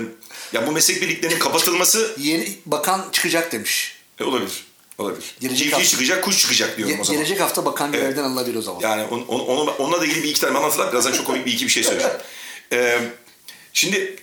ya 0.54 0.68
bu 0.68 0.72
meslek 0.72 1.02
birliklerinin 1.02 1.40
kapatılması 1.40 2.16
Yeni 2.18 2.56
bakan 2.66 3.06
çıkacak 3.12 3.52
demiş. 3.52 3.96
e, 4.20 4.24
olabilir. 4.24 4.66
Olabilir. 4.98 5.36
Gelecek 5.40 5.58
Civciv 5.60 5.74
hafta- 5.78 5.90
çıkacak, 5.90 6.24
kuş 6.24 6.42
çıkacak 6.42 6.78
diyorum 6.78 6.96
Ge- 6.96 7.02
o 7.02 7.04
zaman. 7.04 7.22
gelecek 7.22 7.42
hafta 7.42 7.66
bakan 7.66 7.92
görevden 7.92 8.24
alınabilir 8.24 8.56
o 8.56 8.62
zaman. 8.62 8.80
Yani 8.82 9.04
on, 9.04 9.22
on, 9.28 9.40
onu, 9.40 9.72
onunla 9.72 10.02
da 10.02 10.06
ilgili 10.06 10.24
bir 10.24 10.30
iki 10.30 10.42
tane 10.42 10.54
bana 10.54 10.64
hatırlat. 10.66 10.94
Birazdan 10.94 11.12
çok 11.12 11.26
komik 11.28 11.46
bir 11.46 11.52
iki 11.54 11.66
bir 11.66 11.72
şey 11.72 11.84
söyleyeceğim. 11.84 12.18
Ee, 12.74 13.00
şimdi 13.74 14.16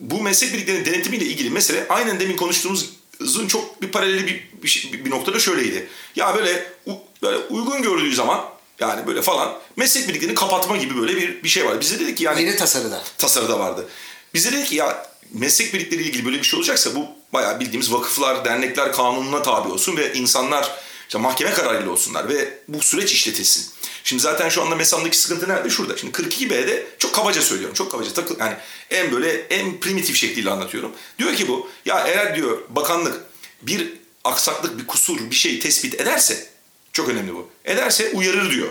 bu 0.00 0.22
meslek 0.22 0.52
birliklerinin 0.54 0.84
denetimiyle 0.84 1.24
ilgili 1.24 1.50
mesele 1.50 1.86
aynen 1.88 2.20
demin 2.20 2.36
konuştuğumuzun 2.36 3.46
çok 3.48 3.82
bir 3.82 3.92
paraleli 3.92 4.26
bir, 4.26 4.62
bir, 4.62 4.68
şey- 4.68 5.04
bir 5.04 5.10
noktada 5.10 5.38
şöyleydi. 5.40 5.88
Ya 6.16 6.34
böyle, 6.34 6.66
u- 6.86 6.98
böyle 7.22 7.36
uygun 7.36 7.82
gördüğü 7.82 8.14
zaman 8.14 8.44
yani 8.80 9.06
böyle 9.06 9.22
falan 9.22 9.58
meslek 9.76 10.08
birliklerini 10.08 10.34
kapatma 10.34 10.76
gibi 10.76 11.00
böyle 11.00 11.16
bir, 11.16 11.42
bir 11.42 11.48
şey 11.48 11.66
var. 11.66 11.80
Bize 11.80 12.00
dedik 12.00 12.16
ki 12.16 12.24
yani 12.24 12.40
Yeni 12.42 12.56
tasarıda. 12.56 13.02
tasarıda 13.18 13.58
vardı. 13.58 13.88
Bize 14.34 14.52
dedi 14.52 14.64
ki 14.64 14.74
ya 14.76 15.10
meslek 15.32 15.74
birlikleriyle 15.74 16.08
ilgili 16.08 16.24
böyle 16.24 16.38
bir 16.38 16.44
şey 16.44 16.58
olacaksa 16.58 16.94
bu 16.94 17.08
bayağı 17.32 17.60
bildiğimiz 17.60 17.92
vakıflar, 17.92 18.44
dernekler 18.44 18.92
kanununa 18.92 19.42
tabi 19.42 19.68
olsun 19.68 19.96
ve 19.96 20.12
insanlar 20.12 20.70
işte 21.08 21.18
mahkeme 21.18 21.52
kararıyla 21.52 21.90
olsunlar 21.90 22.28
ve 22.28 22.58
bu 22.68 22.82
süreç 22.82 23.12
işletilsin. 23.12 23.66
Şimdi 24.04 24.22
zaten 24.22 24.48
şu 24.48 24.62
anda 24.62 24.74
MESAM'daki 24.74 25.18
sıkıntı 25.18 25.48
nerede? 25.48 25.70
Şurada. 25.70 25.96
Şimdi 25.96 26.12
42B'de 26.12 26.86
çok 26.98 27.14
kabaca 27.14 27.42
söylüyorum. 27.42 27.74
Çok 27.74 27.90
kabaca 27.90 28.12
takıl 28.12 28.38
yani 28.38 28.56
en 28.90 29.12
böyle 29.12 29.32
en 29.32 29.80
primitif 29.80 30.16
şekliyle 30.16 30.50
anlatıyorum. 30.50 30.92
Diyor 31.18 31.34
ki 31.34 31.48
bu 31.48 31.70
ya 31.84 32.04
eğer 32.06 32.36
diyor 32.36 32.58
bakanlık 32.68 33.24
bir 33.62 33.92
aksaklık, 34.24 34.78
bir 34.78 34.86
kusur, 34.86 35.30
bir 35.30 35.34
şey 35.34 35.58
tespit 35.58 36.00
ederse 36.00 36.46
çok 36.92 37.08
önemli 37.08 37.34
bu. 37.34 37.48
Ederse 37.64 38.10
uyarır 38.14 38.50
diyor. 38.50 38.68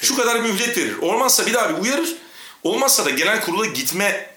Şu 0.00 0.16
kadar 0.16 0.40
mühlet 0.40 0.78
verir. 0.78 0.98
Olmazsa 0.98 1.46
bir 1.46 1.54
daha 1.54 1.76
bir 1.76 1.82
uyarır. 1.82 2.16
Olmazsa 2.62 3.04
da 3.04 3.10
genel 3.10 3.40
kurula 3.40 3.66
gitme 3.66 4.35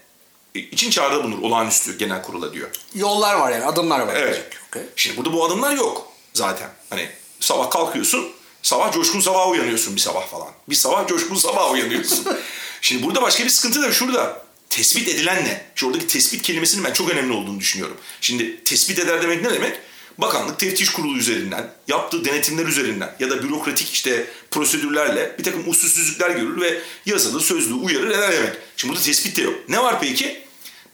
için 0.54 0.90
çağrıda 0.90 1.24
bulunur 1.24 1.42
olağanüstü 1.42 1.98
genel 1.98 2.22
kurula 2.22 2.52
diyor. 2.52 2.70
Yollar 2.94 3.34
var 3.34 3.52
yani 3.52 3.64
adımlar 3.64 4.00
var. 4.00 4.14
Evet. 4.16 4.44
Okey. 4.68 4.82
Şimdi 4.96 5.16
burada 5.16 5.32
bu 5.32 5.44
adımlar 5.44 5.76
yok 5.76 6.12
zaten. 6.34 6.70
Hani 6.90 7.08
sabah 7.40 7.70
kalkıyorsun, 7.70 8.30
sabah 8.62 8.92
coşkun 8.92 9.20
sabah 9.20 9.50
uyanıyorsun 9.50 9.96
bir 9.96 10.00
sabah 10.00 10.26
falan. 10.26 10.48
Bir 10.68 10.74
sabah 10.74 11.06
coşkun 11.06 11.36
sabah 11.36 11.72
uyanıyorsun. 11.72 12.26
Şimdi 12.80 13.02
burada 13.02 13.22
başka 13.22 13.44
bir 13.44 13.50
sıkıntı 13.50 13.82
da 13.82 13.92
şurada. 13.92 14.42
Tespit 14.70 15.08
edilen 15.08 15.44
ne? 15.44 15.64
Şu 15.74 15.86
oradaki 15.86 16.06
tespit 16.06 16.42
kelimesinin 16.42 16.84
ben 16.84 16.92
çok 16.92 17.10
önemli 17.10 17.32
olduğunu 17.32 17.60
düşünüyorum. 17.60 17.96
Şimdi 18.20 18.64
tespit 18.64 18.98
eder 18.98 19.22
demek 19.22 19.42
ne 19.42 19.50
demek? 19.50 19.80
Bakanlık 20.20 20.58
teftiş 20.58 20.88
kurulu 20.90 21.18
üzerinden, 21.18 21.70
yaptığı 21.88 22.24
denetimler 22.24 22.66
üzerinden 22.66 23.14
ya 23.20 23.30
da 23.30 23.42
bürokratik 23.42 23.92
işte 23.92 24.26
prosedürlerle 24.50 25.34
bir 25.38 25.44
takım 25.44 25.68
usulsüzlükler 25.68 26.30
görür 26.30 26.60
ve 26.60 26.78
yazılı, 27.06 27.40
sözlü 27.40 27.74
uyarır 27.74 28.10
eder 28.10 28.32
demek. 28.32 28.52
Şimdi 28.76 28.92
burada 28.94 29.04
tespit 29.04 29.36
de 29.36 29.42
yok. 29.42 29.54
Ne 29.68 29.82
var 29.82 30.00
peki? 30.00 30.42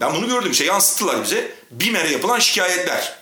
Ben 0.01 0.15
bunu 0.15 0.29
gördüm. 0.29 0.55
Şey 0.55 0.67
yansıttılar 0.67 1.25
bize. 1.25 1.51
BİMER'e 1.71 2.09
yapılan 2.13 2.39
şikayetler. 2.39 3.17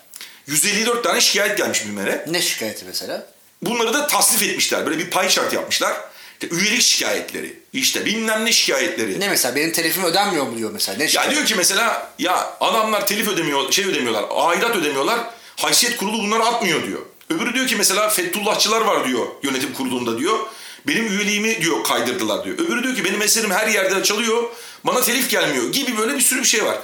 154 0.46 1.04
tane 1.04 1.20
şikayet 1.20 1.58
gelmiş 1.58 1.84
BİMER'e. 1.86 2.24
Ne 2.30 2.42
şikayeti 2.42 2.84
mesela? 2.84 3.26
Bunları 3.62 3.94
da 3.94 4.06
tasnif 4.06 4.42
etmişler. 4.42 4.86
Böyle 4.86 4.98
bir 4.98 5.10
pay 5.10 5.28
chart 5.28 5.52
yapmışlar. 5.52 5.94
İşte 6.42 6.56
üyelik 6.56 6.82
şikayetleri. 6.82 7.58
işte 7.72 8.04
bilmem 8.04 8.44
ne 8.44 8.52
şikayetleri. 8.52 9.20
Ne 9.20 9.28
mesela 9.28 9.56
benim 9.56 9.72
telifim 9.72 10.04
ödenmiyor 10.04 10.46
mu 10.46 10.58
diyor 10.58 10.70
mesela. 10.72 10.98
Ne 10.98 11.04
Ya 11.04 11.08
şikayet? 11.08 11.32
diyor 11.32 11.44
ki 11.46 11.54
mesela 11.54 12.12
ya 12.18 12.56
adamlar 12.60 13.06
telif 13.06 13.28
ödemiyor, 13.28 13.72
şey 13.72 13.84
ödemiyorlar, 13.84 14.24
aidat 14.30 14.76
ödemiyorlar. 14.76 15.20
Haysiyet 15.56 15.96
kurulu 15.96 16.18
bunları 16.18 16.42
atmıyor 16.42 16.86
diyor. 16.86 17.00
Öbürü 17.30 17.54
diyor 17.54 17.66
ki 17.66 17.76
mesela 17.76 18.08
Fethullahçılar 18.08 18.80
var 18.80 19.08
diyor 19.08 19.26
yönetim 19.42 19.72
kurulunda 19.72 20.18
diyor. 20.18 20.38
Benim 20.86 21.06
üyeliğimi 21.06 21.60
diyor 21.60 21.84
kaydırdılar 21.84 22.44
diyor. 22.44 22.58
Öbürü 22.58 22.82
diyor 22.82 22.94
ki 22.96 23.04
benim 23.04 23.22
eserim 23.22 23.50
her 23.50 23.66
yerde 23.66 23.94
açılıyor. 23.94 24.42
Bana 24.84 25.00
telif 25.00 25.30
gelmiyor 25.30 25.72
gibi 25.72 25.98
böyle 25.98 26.14
bir 26.14 26.20
sürü 26.20 26.40
bir 26.40 26.46
şey 26.46 26.64
var. 26.64 26.78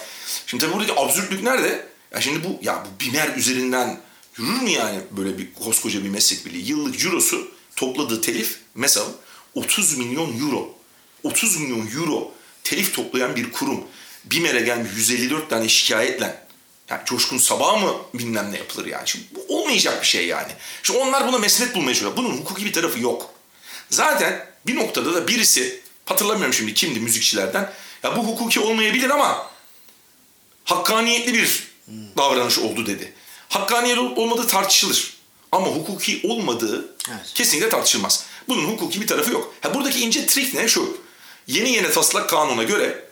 Şimdi 0.47 0.65
tabii 0.65 0.75
buradaki 0.75 1.01
absürtlük 1.01 1.43
nerede? 1.43 1.87
Ya 2.15 2.21
şimdi 2.21 2.45
bu 2.45 2.59
ya 2.63 2.85
bu 2.85 3.05
bimer 3.05 3.29
üzerinden 3.37 4.01
yürür 4.39 4.61
mü 4.63 4.71
yani 4.71 4.99
böyle 5.11 5.39
bir 5.39 5.55
koskoca 5.55 6.05
bir 6.05 6.09
meslek 6.09 6.47
birliği? 6.47 6.69
Yıllık 6.69 6.99
cirosu 6.99 7.49
topladığı 7.77 8.21
telif 8.21 8.59
mesela 8.75 9.07
30 9.55 9.99
milyon 9.99 10.41
euro. 10.41 10.75
30 11.23 11.57
milyon 11.57 11.89
euro 11.97 12.33
telif 12.65 12.95
toplayan 12.95 13.37
bir 13.37 13.53
kurum. 13.53 13.85
BİMER'e 14.25 14.61
gelmiş 14.61 14.91
154 14.97 15.51
tane 15.51 15.69
şikayetle 15.69 16.50
yani 16.91 17.01
Coşkun 17.05 17.39
Sabah 17.39 17.83
mı 17.83 17.97
bilmem 18.15 18.53
ne 18.53 18.59
yapılır 18.59 18.87
yani. 18.87 19.09
Şimdi 19.09 19.25
bu 19.35 19.57
olmayacak 19.57 20.03
bir 20.03 20.07
şey 20.07 20.27
yani. 20.27 20.53
Şimdi 20.83 20.99
onlar 20.99 21.29
buna 21.29 21.39
mesnet 21.39 21.75
bulmaya 21.75 21.95
çalışıyor. 21.95 22.17
Bunun 22.17 22.39
hukuki 22.39 22.65
bir 22.65 22.73
tarafı 22.73 23.01
yok. 23.01 23.31
Zaten 23.91 24.47
bir 24.67 24.77
noktada 24.77 25.15
da 25.15 25.29
birisi 25.29 25.81
hatırlamıyorum 26.05 26.55
şimdi 26.55 26.75
kimdi 26.75 27.01
müzikçilerden. 27.01 27.73
Ya 28.03 28.17
bu 28.17 28.27
hukuki 28.27 28.61
olmayabilir 28.61 29.11
ama 29.11 29.51
hakkaniyetli 30.65 31.35
bir 31.35 31.71
davranış 32.17 32.59
oldu 32.59 32.87
dedi. 32.87 33.13
Hakkaniyet 33.49 33.99
olup 33.99 34.19
olmadığı 34.19 34.47
tartışılır. 34.47 35.15
Ama 35.53 35.67
hukuki 35.67 36.21
olmadığı 36.25 36.97
Evet. 37.11 37.33
kesinlikle 37.35 37.69
tartışılmaz. 37.69 38.25
Bunun 38.49 38.65
hukuki 38.65 39.01
bir 39.01 39.07
tarafı 39.07 39.33
yok. 39.33 39.55
Ha, 39.61 39.75
buradaki 39.75 40.01
ince 40.01 40.27
trik 40.27 40.55
ne? 40.55 40.69
Şu. 40.69 41.01
Yeni 41.47 41.73
yeni 41.73 41.91
taslak 41.91 42.31
kanuna 42.31 42.63
göre 42.63 43.05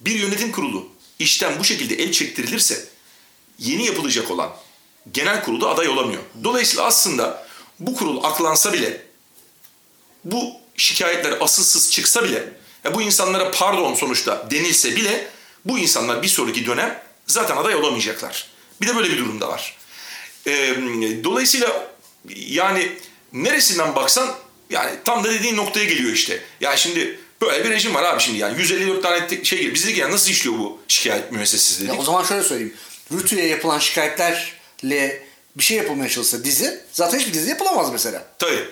bir 0.00 0.14
yönetim 0.14 0.52
kurulu 0.52 0.88
işten 1.18 1.58
bu 1.58 1.64
şekilde 1.64 1.94
el 1.94 2.12
çektirilirse 2.12 2.87
yeni 3.58 3.86
yapılacak 3.86 4.30
olan 4.30 4.50
genel 5.12 5.44
kurulda 5.44 5.68
aday 5.68 5.88
olamıyor. 5.88 6.22
Dolayısıyla 6.44 6.84
aslında 6.84 7.46
bu 7.80 7.94
kurul 7.94 8.24
aklansa 8.24 8.72
bile 8.72 9.02
bu 10.24 10.52
şikayetler 10.76 11.36
asılsız 11.40 11.90
çıksa 11.90 12.24
bile 12.24 12.52
ya 12.84 12.94
bu 12.94 13.02
insanlara 13.02 13.50
pardon 13.50 13.94
sonuçta 13.94 14.46
denilse 14.50 14.96
bile 14.96 15.28
bu 15.64 15.78
insanlar 15.78 16.22
bir 16.22 16.28
sonraki 16.28 16.66
dönem 16.66 17.02
zaten 17.26 17.56
aday 17.56 17.74
olamayacaklar. 17.74 18.48
Bir 18.80 18.88
de 18.88 18.96
böyle 18.96 19.10
bir 19.10 19.18
durum 19.18 19.40
da 19.40 19.48
var. 19.48 19.76
Ee, 20.46 20.76
dolayısıyla 21.24 21.90
yani 22.36 22.92
neresinden 23.32 23.96
baksan 23.96 24.34
yani 24.70 24.90
tam 25.04 25.24
da 25.24 25.30
dediğin 25.30 25.56
noktaya 25.56 25.84
geliyor 25.84 26.12
işte. 26.12 26.42
Yani 26.60 26.78
şimdi 26.78 27.20
böyle 27.40 27.64
bir 27.64 27.70
rejim 27.70 27.94
var 27.94 28.02
abi 28.02 28.20
şimdi 28.20 28.38
yani 28.38 28.58
154 28.58 29.02
tane 29.02 29.44
şey 29.44 29.58
geliyor. 29.58 29.74
Biz 29.74 29.84
dedik 29.84 29.98
ya 29.98 30.10
nasıl 30.10 30.30
işliyor 30.30 30.58
bu 30.58 30.80
şikayet 30.88 31.32
müessesesi 31.32 31.80
dedik. 31.80 31.94
Ya 31.94 32.00
o 32.00 32.04
zaman 32.04 32.24
şöyle 32.24 32.42
söyleyeyim. 32.42 32.74
Rütü'ye 33.12 33.46
yapılan 33.46 33.78
şikayetlerle 33.78 35.22
bir 35.56 35.62
şey 35.62 35.76
yapılmaya 35.76 36.08
çalışsa 36.10 36.44
dizi 36.44 36.80
zaten 36.92 37.18
hiçbir 37.18 37.34
dizi 37.34 37.50
yapılamaz 37.50 37.92
mesela. 37.92 38.22
Tabii. 38.38 38.64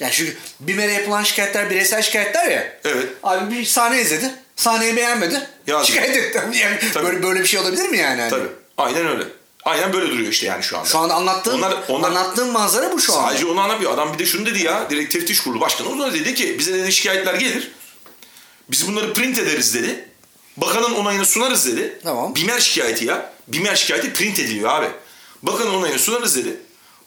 Yani 0.00 0.12
çünkü 0.12 0.36
BİMER'e 0.60 0.92
yapılan 0.92 1.22
şikayetler 1.22 1.70
bireysel 1.70 2.02
şikayetler 2.02 2.50
ya. 2.50 2.72
Evet. 2.84 3.06
Abi 3.22 3.54
bir 3.54 3.64
sahne 3.64 4.00
izledi. 4.00 4.30
Sahneyi 4.56 4.96
beğenmedi. 4.96 5.46
Yazdı. 5.66 5.86
Şikayet 5.92 6.16
etti. 6.16 6.40
Yani 6.58 6.78
Tabii. 6.94 7.06
böyle, 7.06 7.22
böyle 7.22 7.40
bir 7.40 7.46
şey 7.46 7.60
olabilir 7.60 7.88
mi 7.88 7.98
yani? 7.98 8.20
Hani 8.20 8.30
Tabii. 8.30 8.48
Aynen 8.78 9.06
öyle. 9.06 9.24
Aynen 9.64 9.92
böyle 9.92 10.10
duruyor 10.10 10.32
işte 10.32 10.46
yani 10.46 10.62
şu 10.62 10.78
anda. 10.78 10.88
Şu 10.88 10.98
anda 10.98 11.14
anlattığım, 11.14 11.54
Onlar- 11.54 11.76
onlar- 11.88 12.08
anlattığım 12.08 12.48
manzara 12.48 12.92
bu 12.92 13.00
şu 13.00 13.14
anda. 13.14 13.28
Sadece 13.28 13.46
onu 13.46 13.60
anlamıyor. 13.60 13.94
Adam 13.94 14.14
bir 14.14 14.18
de 14.18 14.26
şunu 14.26 14.46
dedi 14.46 14.62
ya. 14.62 14.90
Direkt 14.90 15.12
teftiş 15.12 15.40
kurulu 15.40 15.60
başkanı. 15.60 15.88
O 15.88 16.12
dedi 16.12 16.34
ki 16.34 16.58
bize 16.58 16.74
dedi 16.74 16.92
şikayetler 16.92 17.34
gelir. 17.34 17.72
Biz 18.70 18.88
bunları 18.88 19.12
print 19.14 19.38
ederiz 19.38 19.74
dedi. 19.74 20.08
Bakanın 20.56 20.94
onayını 20.94 21.26
sunarız 21.26 21.66
dedi. 21.66 21.98
Tamam. 22.02 22.34
Bimer 22.34 22.60
şikayeti 22.60 23.04
ya. 23.04 23.32
Bimer 23.48 23.74
şikayeti 23.76 24.12
print 24.12 24.38
ediliyor 24.38 24.70
abi. 24.70 24.86
Bakanın 25.42 25.74
onayını 25.74 25.98
sunarız 25.98 26.36
dedi. 26.36 26.56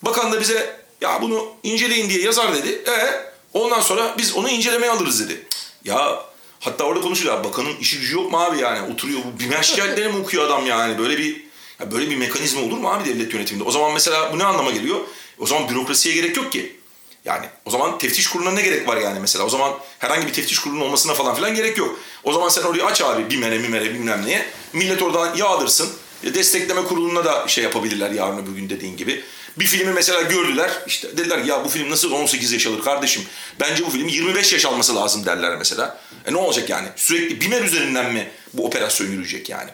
Bakan 0.02 0.32
da 0.32 0.42
bize 0.42 0.80
ya 1.02 1.22
bunu 1.22 1.48
inceleyin 1.64 2.10
diye 2.10 2.22
yazar 2.22 2.56
dedi. 2.56 2.70
E 2.70 3.22
ondan 3.54 3.82
sonra 3.82 4.16
biz 4.18 4.36
onu 4.36 4.50
incelemeye 4.50 4.92
alırız 4.92 5.20
dedi. 5.30 5.46
Ya 5.86 6.24
hatta 6.60 6.84
orada 6.84 7.02
konuşuyor. 7.02 7.44
Bakanın 7.44 7.76
işi 7.78 8.00
gücü 8.00 8.16
yok 8.16 8.32
mu 8.32 8.40
abi 8.40 8.60
yani? 8.60 8.94
Oturuyor 8.94 9.20
bu 9.20 9.40
bimer 9.40 9.64
şikayetleri 9.64 10.10
mi 10.10 10.18
okuyor 10.20 10.46
adam 10.46 10.66
yani? 10.66 10.98
Böyle 10.98 11.18
bir 11.18 11.50
Ya 11.80 11.92
böyle 11.92 12.10
bir 12.10 12.16
mekanizma 12.16 12.62
olur 12.62 12.78
mu 12.78 12.90
abi 12.90 13.10
devlet 13.10 13.34
yönetiminde? 13.34 13.64
O 13.64 13.72
zaman 13.72 13.94
mesela 13.94 14.34
bu 14.34 14.40
ne 14.40 14.44
anlama 14.44 14.72
geliyor? 14.72 15.00
O 15.40 15.46
zaman 15.46 15.70
bürokrasiye 15.70 16.16
gerek 16.16 16.38
yok 16.38 16.52
ki. 16.52 16.79
Yani 17.26 17.46
o 17.66 17.70
zaman 17.70 17.98
teftiş 17.98 18.28
kuruluna 18.28 18.52
ne 18.52 18.62
gerek 18.62 18.88
var 18.88 18.98
yani 18.98 19.20
mesela? 19.20 19.46
O 19.46 19.50
zaman 19.50 19.74
herhangi 20.00 20.28
bir 20.28 20.34
teftiş 20.34 20.60
kurulunun 20.60 20.82
olmasına 20.82 21.14
falan 21.14 21.36
filan 21.36 21.56
gerek 21.56 21.78
yok. 21.78 22.00
O 22.24 22.34
zaman 22.34 22.50
sen 22.50 22.64
orayı 22.64 22.86
aç 22.86 23.02
abi 23.02 23.30
BİMER'e 23.30 23.58
mimere 23.58 23.94
bilmem 23.94 24.26
neye. 24.26 24.46
Millet 24.74 25.02
oradan 25.02 25.36
yağdırsın. 25.36 25.90
Destekleme 26.24 26.84
kuruluna 26.84 27.26
da 27.26 27.48
şey 27.48 27.64
yapabilirler 27.64 28.12
yarın 28.12 28.38
öbür 28.38 28.52
gün 28.52 28.70
dediğin 28.70 28.98
gibi. 28.98 29.24
Bir 29.60 29.66
filmi 29.66 29.94
mesela 29.94 30.22
gördüler. 30.22 30.72
işte 30.88 31.18
dediler 31.18 31.38
ya 31.38 31.66
bu 31.66 31.70
film 31.70 31.90
nasıl 31.90 32.12
18 32.12 32.52
yaş 32.52 32.68
alır 32.68 32.82
kardeşim? 32.82 33.24
Bence 33.60 33.86
bu 33.86 33.90
film 33.90 34.08
25 34.08 34.54
yaş 34.54 34.66
alması 34.66 34.96
lazım 34.96 35.26
derler 35.26 35.56
mesela. 35.58 36.00
E 36.26 36.34
ne 36.34 36.38
olacak 36.38 36.70
yani? 36.70 36.88
Sürekli 36.96 37.42
BİMER 37.42 37.62
üzerinden 37.62 38.14
mi 38.14 38.32
bu 38.54 38.66
operasyon 38.66 39.08
yürüyecek 39.08 39.50
yani? 39.50 39.70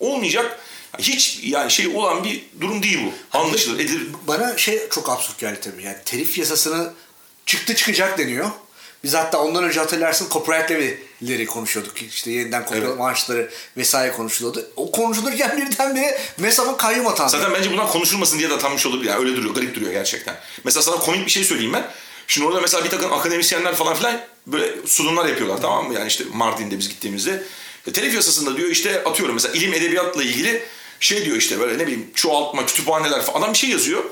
Olmayacak. 0.00 0.60
Hiç 0.98 1.40
yani 1.42 1.70
şey 1.70 1.86
olan 1.86 2.24
bir 2.24 2.44
durum 2.60 2.82
değil 2.82 2.98
bu. 3.06 3.38
Anlaşılır, 3.38 3.80
edilir. 3.80 4.06
Bana 4.28 4.56
şey 4.56 4.88
çok 4.88 5.10
absürt 5.10 5.38
geldi 5.38 5.60
tabii. 5.62 5.82
Yani 5.82 5.96
telif 6.04 6.38
yasasını 6.38 6.92
çıktı 7.46 7.74
çıkacak 7.74 8.18
deniyor. 8.18 8.50
Biz 9.04 9.14
hatta 9.14 9.38
ondan 9.42 9.64
önce 9.64 9.80
hatırlarsın 9.80 10.28
copyright 10.30 10.70
levy'leri 10.70 11.46
konuşuyorduk. 11.46 12.02
İşte 12.02 12.30
yeniden 12.30 12.62
copyright 12.62 12.86
Evet. 12.88 12.98
maaşları 12.98 13.50
vesaire 13.76 14.12
konuşuluyordu. 14.12 14.70
O 14.76 14.90
konuşulurken 14.90 15.56
birdenbire 15.70 16.20
MESAM'a 16.38 16.76
kayyum 16.76 17.06
atandı. 17.06 17.30
Zaten 17.30 17.54
bence 17.54 17.72
bunlar 17.72 17.88
konuşulmasın 17.88 18.38
diye 18.38 18.50
de 18.50 18.54
atanmış 18.54 18.86
olabilir. 18.86 19.10
Yani 19.10 19.20
öyle 19.20 19.36
duruyor, 19.36 19.54
garip 19.54 19.74
duruyor 19.74 19.92
gerçekten. 19.92 20.36
Mesela 20.64 20.82
sana 20.82 20.96
komik 20.96 21.26
bir 21.26 21.30
şey 21.30 21.44
söyleyeyim 21.44 21.72
ben. 21.72 21.90
Şimdi 22.26 22.46
orada 22.46 22.60
mesela 22.60 22.84
bir 22.84 22.90
takım 22.90 23.12
akademisyenler 23.12 23.74
falan 23.74 23.94
filan 23.94 24.20
böyle 24.46 24.86
sunumlar 24.86 25.26
yapıyorlar 25.26 25.60
tamam 25.60 25.88
mı? 25.88 25.94
Yani 25.94 26.08
işte 26.08 26.24
Mardin'de 26.32 26.78
biz 26.78 26.88
gittiğimizde. 26.88 27.42
E, 27.86 27.92
telif 27.92 28.14
yasasında 28.14 28.56
diyor 28.56 28.68
işte 28.68 29.04
atıyorum 29.04 29.34
mesela 29.34 29.54
ilim 29.54 29.74
edebiyatla 29.74 30.22
ilgili 30.22 30.62
şey 31.00 31.24
diyor 31.24 31.36
işte 31.36 31.60
böyle 31.60 31.78
ne 31.78 31.86
bileyim 31.86 32.10
çoğaltma, 32.14 32.66
kütüphaneler 32.66 33.22
falan. 33.22 33.38
Adam 33.38 33.52
bir 33.52 33.58
şey 33.58 33.70
yazıyor. 33.70 34.04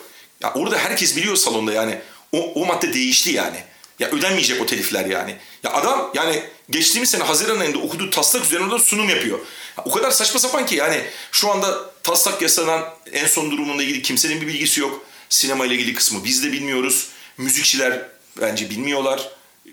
Ya 0.43 0.53
orada 0.55 0.79
herkes 0.79 1.17
biliyor 1.17 1.37
salonda 1.37 1.73
yani. 1.73 1.99
O, 2.33 2.53
o 2.53 2.67
madde 2.67 2.95
değişti 2.95 3.31
yani. 3.31 3.57
Ya 3.99 4.11
ödenmeyecek 4.11 4.63
o 4.63 4.67
telifler 4.67 5.07
yani. 5.07 5.37
Ya 5.63 5.73
adam 5.73 6.11
yani 6.15 6.43
geçtiğimiz 6.71 7.11
sene 7.11 7.25
Haziran 7.25 7.61
ayında 7.61 7.79
okuduğu 7.79 8.11
taslak 8.11 8.45
üzerine 8.45 8.65
orada 8.65 8.79
sunum 8.79 9.09
yapıyor. 9.09 9.39
Ya 9.79 9.85
o 9.85 9.91
kadar 9.91 10.11
saçma 10.11 10.41
sapan 10.41 10.67
ki 10.67 10.75
yani 10.75 11.05
şu 11.33 11.51
anda 11.51 11.91
taslak 12.03 12.43
yasadan 12.43 12.95
en 13.13 13.27
son 13.27 13.51
durumunda 13.51 13.83
ilgili 13.83 14.03
kimsenin 14.03 14.41
bir 14.41 14.47
bilgisi 14.47 14.81
yok. 14.81 15.05
Sinema 15.29 15.67
ile 15.67 15.75
ilgili 15.75 15.95
kısmı 15.95 16.25
biz 16.25 16.45
de 16.45 16.53
bilmiyoruz. 16.53 17.09
Müzikçiler 17.39 18.09
bence 18.41 18.71
bilmiyorlar. 18.71 19.29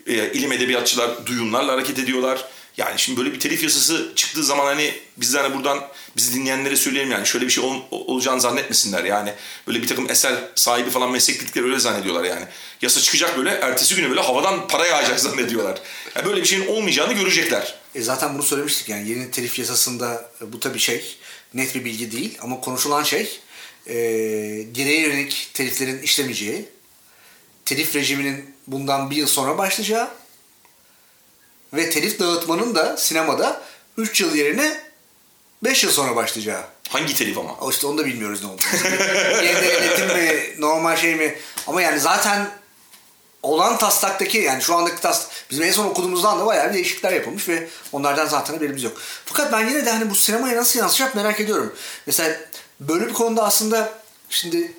E, 0.06 0.32
ilim 0.32 0.52
edebiyatçılar 0.52 1.26
duyumlarla 1.26 1.72
hareket 1.72 1.98
ediyorlar. 1.98 2.44
Yani 2.76 2.98
şimdi 2.98 3.20
böyle 3.20 3.32
bir 3.32 3.40
telif 3.40 3.62
yasası 3.62 4.12
çıktığı 4.16 4.44
zaman 4.44 4.64
hani 4.66 4.94
biz 5.16 5.34
de 5.34 5.38
hani 5.38 5.54
buradan 5.54 5.84
bizi 6.16 6.34
dinleyenlere 6.34 6.76
söyleyelim 6.76 7.12
yani 7.12 7.26
şöyle 7.26 7.46
bir 7.46 7.50
şey 7.50 7.64
ol- 7.64 7.82
olacağını 7.90 8.40
zannetmesinler 8.40 9.04
yani. 9.04 9.32
Böyle 9.68 9.82
bir 9.82 9.88
takım 9.88 10.10
eser 10.10 10.34
sahibi 10.54 10.90
falan 10.90 11.10
meslek 11.10 11.56
öyle 11.56 11.80
zannediyorlar 11.80 12.24
yani. 12.24 12.44
Yasa 12.82 13.00
çıkacak 13.00 13.38
böyle 13.38 13.50
ertesi 13.50 13.96
günü 13.96 14.08
böyle 14.10 14.20
havadan 14.20 14.68
para 14.68 14.86
yağacak 14.86 15.20
zannediyorlar. 15.20 15.80
Yani 16.16 16.26
böyle 16.26 16.40
bir 16.40 16.46
şeyin 16.46 16.66
olmayacağını 16.66 17.12
görecekler. 17.12 17.74
E 17.94 18.02
zaten 18.02 18.34
bunu 18.34 18.42
söylemiştik 18.42 18.88
yani 18.88 19.08
yeni 19.08 19.30
telif 19.30 19.58
yasasında 19.58 20.30
bu 20.40 20.60
tabii 20.60 20.78
şey 20.78 21.16
net 21.54 21.74
bir 21.74 21.84
bilgi 21.84 22.12
değil 22.12 22.38
ama 22.40 22.60
konuşulan 22.60 23.02
şey 23.02 23.40
e, 23.86 23.94
geriye 24.72 25.00
yönelik 25.00 25.50
teliflerin 25.54 26.02
işlemeyeceği, 26.02 26.68
telif 27.64 27.96
rejiminin 27.96 28.54
bundan 28.66 29.10
bir 29.10 29.16
yıl 29.16 29.26
sonra 29.26 29.58
başlayacağı 29.58 30.08
ve 31.72 31.90
telif 31.90 32.20
dağıtmanın 32.20 32.74
da 32.74 32.96
sinemada 32.96 33.62
3 33.96 34.20
yıl 34.20 34.34
yerine 34.34 34.80
5 35.64 35.84
yıl 35.84 35.90
sonra 35.90 36.16
başlayacağı. 36.16 36.62
Hangi 36.88 37.14
telif 37.16 37.38
ama? 37.38 37.54
O 37.60 37.70
işte 37.70 37.86
onu 37.86 37.98
da 37.98 38.04
bilmiyoruz 38.04 38.42
ne 38.44 38.50
oldu. 38.50 38.62
Yeni 39.42 39.66
yönetim 39.72 40.06
mi, 40.06 40.54
normal 40.58 40.96
şey 40.96 41.14
mi? 41.14 41.38
Ama 41.66 41.82
yani 41.82 42.00
zaten 42.00 42.50
olan 43.42 43.78
taslaktaki 43.78 44.38
yani 44.38 44.62
şu 44.62 44.74
andaki 44.74 45.00
tas 45.00 45.26
bizim 45.50 45.64
en 45.64 45.72
son 45.72 45.86
okuduğumuzdan 45.86 46.40
da 46.40 46.46
bayağı 46.46 46.68
bir 46.68 46.74
değişiklikler 46.74 47.12
yapılmış 47.12 47.48
ve 47.48 47.68
onlardan 47.92 48.26
zaten 48.26 48.54
haberimiz 48.54 48.82
yok. 48.82 48.92
Fakat 49.24 49.52
ben 49.52 49.68
yine 49.68 49.86
de 49.86 49.90
hani 49.90 50.10
bu 50.10 50.14
sinemaya 50.14 50.56
nasıl 50.56 50.78
yansıyacak 50.78 51.14
merak 51.14 51.40
ediyorum. 51.40 51.74
Mesela 52.06 52.36
böyle 52.80 53.06
bir 53.06 53.12
konuda 53.12 53.44
aslında 53.44 53.92
şimdi 54.28 54.72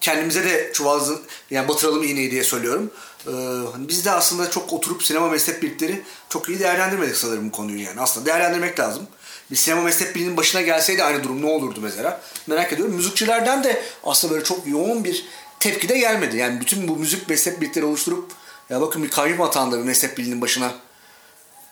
kendimize 0.00 0.44
de 0.44 0.70
çuvaldızı 0.72 1.20
yani 1.50 1.68
batıralım 1.68 2.04
iğneyi 2.04 2.30
diye 2.30 2.44
söylüyorum. 2.44 2.90
Ee, 3.26 3.30
hani 3.72 3.88
biz 3.88 4.04
de 4.04 4.10
aslında 4.10 4.50
çok 4.50 4.72
oturup 4.72 5.02
sinema 5.02 5.28
meslek 5.28 5.62
birlikleri 5.62 6.02
çok 6.28 6.48
iyi 6.48 6.58
değerlendirmedik 6.58 7.16
sanırım 7.16 7.50
konuyu 7.50 7.82
yani. 7.82 8.00
Aslında 8.00 8.26
değerlendirmek 8.26 8.80
lazım. 8.80 9.06
Bir 9.50 9.56
sinema 9.56 9.82
meslek 9.82 10.14
birliğinin 10.14 10.36
başına 10.36 10.60
gelseydi 10.62 11.04
aynı 11.04 11.24
durum 11.24 11.42
ne 11.42 11.46
olurdu 11.46 11.80
mesela? 11.82 12.20
Merak 12.46 12.72
ediyorum. 12.72 12.94
Müzikçilerden 12.94 13.64
de 13.64 13.82
aslında 14.04 14.34
böyle 14.34 14.44
çok 14.44 14.66
yoğun 14.66 15.04
bir 15.04 15.26
tepki 15.60 15.88
de 15.88 15.98
gelmedi. 15.98 16.36
Yani 16.36 16.60
bütün 16.60 16.88
bu 16.88 16.96
müzik 16.96 17.28
meslek 17.28 17.60
birlikleri 17.60 17.84
oluşturup 17.84 18.32
ya 18.70 18.80
bakın 18.80 19.02
bir 19.02 19.10
kayyum 19.10 19.40
atandı 19.40 19.78
meslek 19.78 20.18
birliğinin 20.18 20.40
başına. 20.40 20.74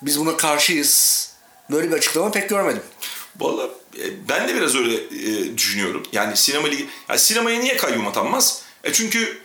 Biz 0.03 0.21
buna 0.21 0.37
karşıyız. 0.37 1.31
Böyle 1.71 1.91
bir 1.91 1.97
açıklama 1.97 2.31
pek 2.31 2.49
görmedim. 2.49 2.83
Valla 3.41 3.69
e, 3.99 4.29
ben 4.29 4.49
de 4.49 4.55
biraz 4.55 4.75
öyle 4.75 4.95
e, 4.95 5.59
düşünüyorum. 5.59 6.03
Yani 6.13 6.37
sinema 6.37 6.69
ligi, 6.69 6.89
yani 7.09 7.19
sinemaya 7.19 7.61
niye 7.61 7.77
kayyum 7.77 8.07
atanmaz? 8.07 8.63
E 8.85 8.93
çünkü 8.93 9.39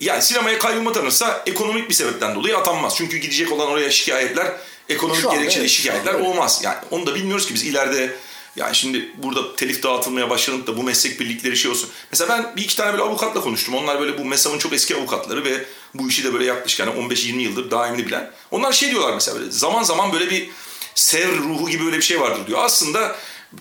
yani 0.00 0.22
sinemaya 0.22 0.58
kayyum 0.58 0.86
atanırsa 0.86 1.42
ekonomik 1.46 1.88
bir 1.88 1.94
sebepten 1.94 2.34
dolayı 2.34 2.56
atanmaz. 2.56 2.94
Çünkü 2.96 3.16
gidecek 3.16 3.52
olan 3.52 3.68
oraya 3.68 3.90
şikayetler 3.90 4.52
ekonomik 4.88 5.22
Şu 5.22 5.30
gerekçeli 5.30 5.60
evet, 5.60 5.70
şikayetler 5.70 6.14
olmaz. 6.14 6.60
Yani 6.64 6.76
onu 6.90 7.06
da 7.06 7.14
bilmiyoruz 7.14 7.46
ki 7.46 7.54
biz 7.54 7.64
ileride 7.64 8.16
yani 8.56 8.74
şimdi 8.74 9.12
burada 9.22 9.56
telif 9.56 9.82
dağıtılmaya 9.82 10.30
başlanıp 10.30 10.66
da 10.66 10.76
bu 10.76 10.82
meslek 10.82 11.20
birlikleri 11.20 11.56
şey 11.56 11.70
olsun. 11.70 11.90
Mesela 12.10 12.38
ben 12.38 12.56
bir 12.56 12.62
iki 12.62 12.76
tane 12.76 12.92
böyle 12.92 13.02
avukatla 13.02 13.40
konuştum. 13.40 13.74
Onlar 13.74 14.00
böyle 14.00 14.18
bu 14.18 14.24
MESAM'ın 14.24 14.58
çok 14.58 14.72
eski 14.72 14.96
avukatları 14.96 15.44
ve 15.44 15.64
bu 15.94 16.08
işi 16.08 16.24
de 16.24 16.32
böyle 16.32 16.44
yaklaşık 16.44 16.80
yani 16.80 17.00
15-20 17.00 17.40
yıldır 17.40 17.70
daimli 17.70 18.06
bilen. 18.06 18.30
Onlar 18.50 18.72
şey 18.72 18.90
diyorlar 18.90 19.14
mesela 19.14 19.38
böyle 19.38 19.50
zaman 19.50 19.82
zaman 19.82 20.12
böyle 20.12 20.30
bir 20.30 20.50
sevr 20.94 21.38
ruhu 21.38 21.70
gibi 21.70 21.84
böyle 21.84 21.96
bir 21.96 22.02
şey 22.02 22.20
vardır 22.20 22.46
diyor. 22.46 22.58
Aslında 22.62 23.16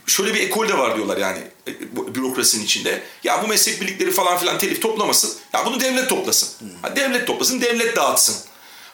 şöyle 0.07 0.33
bir 0.33 0.39
ekol 0.39 0.69
de 0.69 0.77
var 0.77 0.95
diyorlar 0.95 1.17
yani 1.17 1.39
e, 1.67 1.71
bürokrasinin 2.15 2.63
içinde. 2.63 3.03
Ya 3.23 3.43
bu 3.43 3.47
meslek 3.47 3.81
birlikleri 3.81 4.11
falan 4.11 4.37
filan 4.37 4.57
telif 4.57 4.81
toplamasın. 4.81 5.31
Ya 5.53 5.65
bunu 5.65 5.79
devlet 5.79 6.09
toplasın. 6.09 6.49
Ha, 6.81 6.95
devlet 6.95 7.27
toplasın, 7.27 7.61
devlet 7.61 7.95
dağıtsın. 7.95 8.35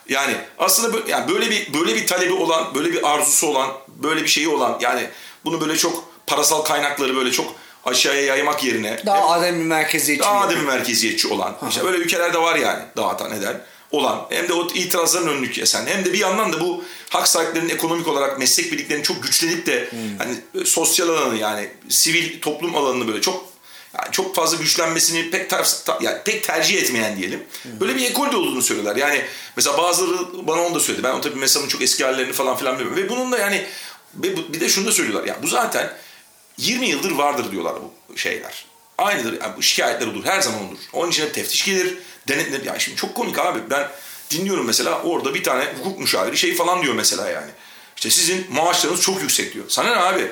Yani 0.09 0.35
aslında 0.57 0.93
böyle, 0.93 1.11
yani 1.11 1.29
böyle 1.29 1.49
bir 1.51 1.73
böyle 1.73 1.95
bir 1.95 2.07
talebi 2.07 2.33
olan, 2.33 2.75
böyle 2.75 2.93
bir 2.93 3.09
arzusu 3.13 3.47
olan, 3.47 3.69
böyle 3.87 4.23
bir 4.23 4.27
şeyi 4.27 4.49
olan 4.49 4.77
yani 4.81 5.07
bunu 5.45 5.61
böyle 5.61 5.77
çok 5.77 6.03
parasal 6.27 6.61
kaynakları 6.61 7.15
böyle 7.15 7.31
çok 7.31 7.55
aşağıya 7.85 8.21
yaymak 8.21 8.63
yerine 8.63 9.01
Daha 9.05 9.29
adem 9.29 9.67
merkeziyetçi. 9.67 10.25
daha 10.25 10.41
ademi 10.41 10.61
merkeziyetçi 10.61 11.27
olan, 11.27 11.57
işte 11.69 11.83
böyle 11.83 11.97
ülkelerde 11.97 12.37
var 12.37 12.55
yani 12.55 12.83
dağıtan 12.97 13.31
eden 13.31 13.61
olan 13.95 14.25
hem 14.29 14.47
de 14.47 14.53
o 14.53 14.67
itirazların 14.73 15.27
önünü 15.27 15.51
kesen 15.51 15.85
hem 15.85 16.05
de 16.05 16.13
bir 16.13 16.17
yandan 16.19 16.53
da 16.53 16.59
bu 16.59 16.83
hak 17.09 17.27
sahiplerinin 17.27 17.69
ekonomik 17.69 18.07
olarak 18.07 18.39
meslek 18.39 18.71
birliklerinin 18.71 19.03
çok 19.03 19.23
güçlenip 19.23 19.65
de 19.65 19.89
hani 20.17 20.65
sosyal 20.67 21.09
alanı 21.09 21.37
yani 21.37 21.69
sivil 21.89 22.41
toplum 22.41 22.75
alanını 22.75 23.07
böyle 23.07 23.21
çok 23.21 23.45
yani 23.97 24.11
çok 24.11 24.35
fazla 24.35 24.57
güçlenmesini 24.57 25.29
pek 25.31 25.49
ters, 25.49 25.83
ta- 25.83 25.99
yani 26.01 26.17
pek 26.25 26.43
tercih 26.43 26.81
etmeyen 26.81 27.17
diyelim. 27.17 27.43
Böyle 27.65 27.95
bir 27.95 28.05
ekol 28.05 28.31
de 28.31 28.37
olduğunu 28.37 28.61
söylüyorlar. 28.61 28.95
Yani 28.95 29.21
mesela 29.55 29.77
bazıları 29.77 30.47
bana 30.47 30.61
onu 30.61 30.75
da 30.75 30.79
söyledi. 30.79 31.03
Ben 31.03 31.13
o 31.13 31.21
tabii 31.21 31.39
MESA'nın 31.39 31.67
çok 31.67 31.81
eski 31.81 32.05
hallerini 32.05 32.33
falan 32.33 32.57
filan 32.57 32.79
bilmiyorum. 32.79 33.03
Ve 33.03 33.09
bunun 33.09 33.31
da 33.31 33.37
yani 33.37 33.65
bir 34.13 34.59
de 34.59 34.69
şunu 34.69 34.85
da 34.87 34.91
söylüyorlar. 34.91 35.27
Ya 35.27 35.37
bu 35.43 35.47
zaten 35.47 35.93
20 36.57 36.87
yıldır 36.87 37.11
vardır 37.11 37.51
diyorlar 37.51 37.73
bu 38.09 38.17
şeyler. 38.17 38.65
Aynıdır. 38.97 39.41
Yani 39.41 39.57
bu 39.57 39.61
şikayetler 39.61 40.07
olur. 40.07 40.25
Her 40.25 40.41
zaman 40.41 40.59
olur. 40.67 40.77
Onun 40.93 41.09
için 41.11 41.23
hep 41.23 41.33
teftiş 41.33 41.65
gelir. 41.65 41.97
Denetler. 42.27 42.61
Yani 42.63 42.79
şimdi 42.79 42.97
çok 42.97 43.15
komik 43.15 43.39
abi. 43.39 43.59
Ben 43.69 43.91
dinliyorum 44.29 44.65
mesela 44.65 45.01
orada 45.01 45.33
bir 45.33 45.43
tane 45.43 45.73
hukuk 45.79 45.99
müşaviri 45.99 46.37
şey 46.37 46.55
falan 46.55 46.83
diyor 46.83 46.93
mesela 46.93 47.29
yani. 47.29 47.51
İşte 47.95 48.09
sizin 48.09 48.47
maaşlarınız 48.51 49.01
çok 49.01 49.21
yüksek 49.21 49.53
diyor. 49.53 49.65
Sana 49.67 49.89
ne 49.89 49.95
abi? 49.95 50.31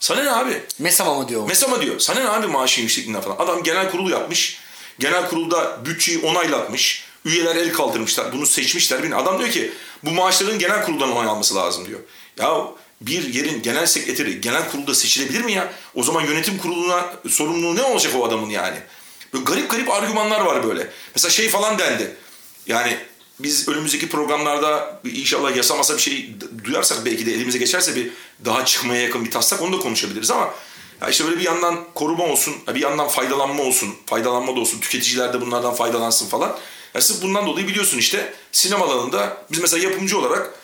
Sana 0.00 0.22
ne 0.22 0.30
abi? 0.30 0.62
Mesama 0.78 1.14
mı 1.14 1.28
diyor? 1.28 1.42
o? 1.42 1.46
Mesela 1.46 1.82
diyor 1.82 1.98
sana 1.98 2.20
ne 2.20 2.28
abi 2.28 2.46
maaşın 2.46 2.82
yüksekliğinden 2.82 3.20
falan. 3.20 3.36
Adam 3.36 3.62
genel 3.62 3.90
kurulu 3.90 4.10
yapmış. 4.10 4.58
Genel 4.98 5.28
kurulda 5.28 5.84
bütçeyi 5.84 6.18
onaylatmış. 6.18 7.04
Üyeler 7.24 7.56
el 7.56 7.72
kaldırmışlar. 7.72 8.32
Bunu 8.32 8.46
seçmişler. 8.46 9.02
Bir 9.02 9.12
Adam 9.12 9.38
diyor 9.38 9.50
ki 9.50 9.72
bu 10.02 10.10
maaşların 10.10 10.58
genel 10.58 10.84
kuruldan 10.84 11.12
onay 11.12 11.28
alması 11.28 11.54
lazım 11.54 11.86
diyor. 11.86 12.00
Ya 12.38 12.66
bir 13.00 13.34
yerin 13.34 13.62
genel 13.62 13.86
sekreteri 13.86 14.40
genel 14.40 14.70
kurulda 14.70 14.94
seçilebilir 14.94 15.40
mi 15.40 15.52
ya? 15.52 15.72
O 15.94 16.02
zaman 16.02 16.24
yönetim 16.24 16.58
kuruluna 16.58 17.12
sorumluluğu 17.28 17.76
ne 17.76 17.82
olacak 17.82 18.12
o 18.16 18.24
adamın 18.24 18.50
yani? 18.50 18.76
Böyle 19.34 19.44
garip 19.44 19.70
garip 19.70 19.90
argümanlar 19.90 20.40
var 20.40 20.68
böyle. 20.68 20.90
Mesela 21.14 21.30
şey 21.30 21.48
falan 21.48 21.78
dendi. 21.78 22.16
Yani 22.66 22.98
biz 23.40 23.68
önümüzdeki 23.68 24.08
programlarda 24.08 25.00
inşallah 25.04 25.56
yasa 25.56 25.76
masa 25.76 25.96
bir 25.96 26.02
şey 26.02 26.30
duyarsak 26.64 27.04
belki 27.04 27.26
de 27.26 27.32
elimize 27.32 27.58
geçerse 27.58 27.96
bir 27.96 28.10
daha 28.44 28.64
çıkmaya 28.64 29.02
yakın 29.02 29.24
bir 29.24 29.30
taslak 29.30 29.62
onu 29.62 29.78
da 29.78 29.82
konuşabiliriz 29.82 30.30
ama 30.30 30.54
ya 31.02 31.08
işte 31.08 31.24
böyle 31.24 31.38
bir 31.38 31.44
yandan 31.44 31.84
koruma 31.94 32.24
olsun, 32.24 32.54
bir 32.74 32.80
yandan 32.80 33.08
faydalanma 33.08 33.62
olsun, 33.62 33.94
faydalanma 34.06 34.56
da 34.56 34.60
olsun, 34.60 34.80
tüketiciler 34.80 35.32
de 35.32 35.40
bunlardan 35.40 35.74
faydalansın 35.74 36.26
falan. 36.26 36.58
Ya 36.94 37.00
sırf 37.00 37.22
bundan 37.22 37.46
dolayı 37.46 37.68
biliyorsun 37.68 37.98
işte 37.98 38.34
sinema 38.52 38.84
alanında 38.84 39.36
biz 39.52 39.58
mesela 39.60 39.84
yapımcı 39.84 40.18
olarak 40.18 40.54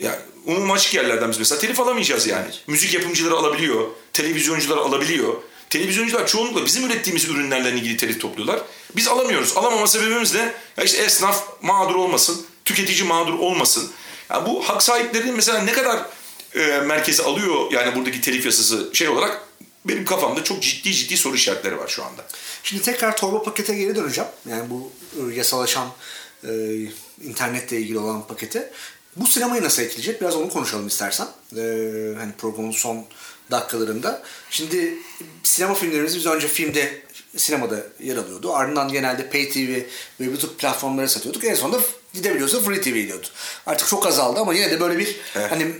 yani 0.00 0.16
umum 0.46 0.70
açık 0.70 0.94
yerlerden 0.94 1.30
biz 1.30 1.38
mesela 1.38 1.60
telif 1.60 1.80
alamayacağız 1.80 2.26
yani. 2.26 2.46
Müzik 2.66 2.94
yapımcıları 2.94 3.34
alabiliyor, 3.34 3.86
televizyoncular 4.12 4.76
alabiliyor. 4.76 5.34
Televizyoncular 5.70 6.26
çoğunlukla 6.26 6.66
bizim 6.66 6.86
ürettiğimiz 6.86 7.24
ürünlerle 7.24 7.70
ilgili 7.70 7.96
telif 7.96 8.20
topluyorlar. 8.20 8.60
Biz 8.96 9.08
alamıyoruz. 9.08 9.56
Alamama 9.56 9.86
sebebimiz 9.86 10.34
de 10.34 10.54
ya 10.76 10.84
işte 10.84 10.98
esnaf 10.98 11.62
mağdur 11.62 11.94
olmasın, 11.94 12.46
tüketici 12.64 13.04
mağdur 13.04 13.34
olmasın. 13.34 13.90
Ya 14.30 14.46
bu 14.46 14.68
hak 14.68 14.82
sahiplerinin 14.82 15.34
mesela 15.34 15.58
ne 15.58 15.72
kadar 15.72 16.06
e, 16.54 16.80
merkeze 16.80 17.22
alıyor 17.22 17.72
yani 17.72 17.94
buradaki 17.94 18.20
telif 18.20 18.46
yasası 18.46 18.90
şey 18.92 19.08
olarak 19.08 19.42
benim 19.84 20.04
kafamda 20.04 20.44
çok 20.44 20.62
ciddi 20.62 20.94
ciddi 20.94 21.16
soru 21.16 21.34
işaretleri 21.34 21.78
var 21.78 21.88
şu 21.88 22.04
anda. 22.04 22.24
Şimdi 22.62 22.82
tekrar 22.82 23.16
torba 23.16 23.42
pakete 23.42 23.74
geri 23.74 23.96
döneceğim. 23.96 24.30
Yani 24.50 24.70
bu 24.70 24.92
e, 25.16 25.34
yasalaşan 25.34 25.88
e, 26.44 26.50
internetle 27.24 27.80
ilgili 27.80 27.98
olan 27.98 28.26
pakete. 28.26 28.72
Bu 29.16 29.26
sinemayı 29.26 29.62
nasıl 29.62 29.82
etkileyecek? 29.82 30.20
Biraz 30.20 30.36
onu 30.36 30.48
konuşalım 30.48 30.86
istersen. 30.86 31.26
E, 31.56 31.62
hani 32.18 32.32
programın 32.38 32.70
son 32.70 33.06
dakikalarında. 33.50 34.22
Şimdi 34.50 34.94
sinema 35.42 35.74
filmlerimiz 35.74 36.16
biz 36.16 36.26
önce 36.26 36.48
filmde 36.48 37.00
sinemada 37.36 37.86
yer 38.00 38.16
alıyordu. 38.16 38.54
Ardından 38.54 38.88
genelde 38.92 39.28
Pay 39.30 39.50
TV 39.50 39.58
ve 40.20 40.24
YouTube 40.24 40.54
platformları 40.54 41.08
satıyorduk. 41.08 41.44
En 41.44 41.54
sonunda 41.54 41.80
gidebiliyorsa 42.14 42.60
Free 42.60 42.80
TV 42.80 42.88
geliyordu. 42.88 43.26
Artık 43.66 43.88
çok 43.88 44.06
azaldı 44.06 44.40
ama 44.40 44.54
yine 44.54 44.70
de 44.70 44.80
böyle 44.80 44.98
bir 44.98 45.16
Evet. 45.36 45.50
hani 45.50 45.72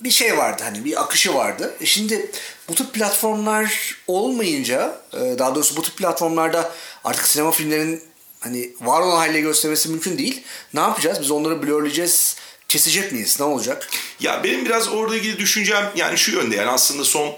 bir 0.00 0.10
şey 0.10 0.38
vardı 0.38 0.62
hani 0.64 0.84
bir 0.84 1.02
akışı 1.02 1.34
vardı. 1.34 1.74
E 1.80 1.86
şimdi 1.86 2.30
bu 2.68 2.74
tip 2.74 2.92
platformlar 2.94 3.96
olmayınca 4.06 5.00
e, 5.12 5.38
daha 5.38 5.54
doğrusu 5.54 5.76
bu 5.76 5.82
tip 5.82 5.96
platformlarda 5.96 6.72
artık 7.04 7.26
sinema 7.28 7.50
filmlerin 7.50 8.02
hani 8.40 8.70
var 8.80 9.00
olan 9.00 9.16
haliyle 9.16 9.40
göstermesi 9.40 9.88
mümkün 9.88 10.18
değil. 10.18 10.42
Ne 10.74 10.80
yapacağız? 10.80 11.18
Biz 11.20 11.30
onları 11.30 11.62
blurlayacağız. 11.62 12.36
Kesecek 12.74 13.12
miyiz? 13.12 13.36
Ne 13.40 13.46
olacak? 13.46 13.88
Ya 14.20 14.44
benim 14.44 14.64
biraz 14.64 14.88
orada 14.88 15.16
ilgili 15.16 15.38
düşüncem 15.38 15.92
yani 15.96 16.18
şu 16.18 16.32
yönde 16.32 16.56
yani 16.56 16.70
aslında 16.70 17.04
son 17.04 17.36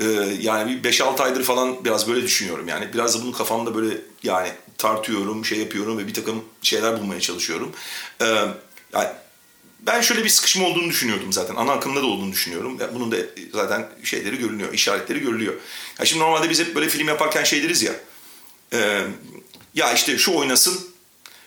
e, 0.00 0.04
yani 0.40 0.84
bir 0.84 0.92
5-6 0.92 1.22
aydır 1.22 1.44
falan 1.44 1.84
biraz 1.84 2.08
böyle 2.08 2.22
düşünüyorum 2.22 2.68
yani. 2.68 2.92
Biraz 2.94 3.18
da 3.18 3.22
bunu 3.22 3.32
kafamda 3.32 3.74
böyle 3.74 3.96
yani 4.22 4.48
tartıyorum, 4.78 5.44
şey 5.44 5.58
yapıyorum 5.58 5.98
ve 5.98 6.06
bir 6.06 6.14
takım 6.14 6.44
şeyler 6.62 7.00
bulmaya 7.00 7.20
çalışıyorum. 7.20 7.72
E, 8.20 8.24
yani 8.92 9.08
ben 9.80 10.00
şöyle 10.00 10.24
bir 10.24 10.28
sıkışma 10.28 10.66
olduğunu 10.66 10.88
düşünüyordum 10.88 11.32
zaten. 11.32 11.54
Ana 11.56 11.72
akımda 11.72 12.02
da 12.02 12.06
olduğunu 12.06 12.32
düşünüyorum. 12.32 12.78
Ya 12.80 12.94
Bunun 12.94 13.12
da 13.12 13.16
zaten 13.52 13.88
şeyleri 14.04 14.38
görünüyor, 14.38 14.72
işaretleri 14.72 15.20
görülüyor. 15.20 15.54
Ya 15.98 16.04
şimdi 16.04 16.22
normalde 16.22 16.50
biz 16.50 16.60
hep 16.60 16.74
böyle 16.74 16.88
film 16.88 17.08
yaparken 17.08 17.44
şey 17.44 17.62
deriz 17.62 17.82
ya. 17.82 17.92
e, 18.72 19.02
ya 19.74 19.92
işte 19.92 20.18
şu 20.18 20.34
oynasın 20.34 20.97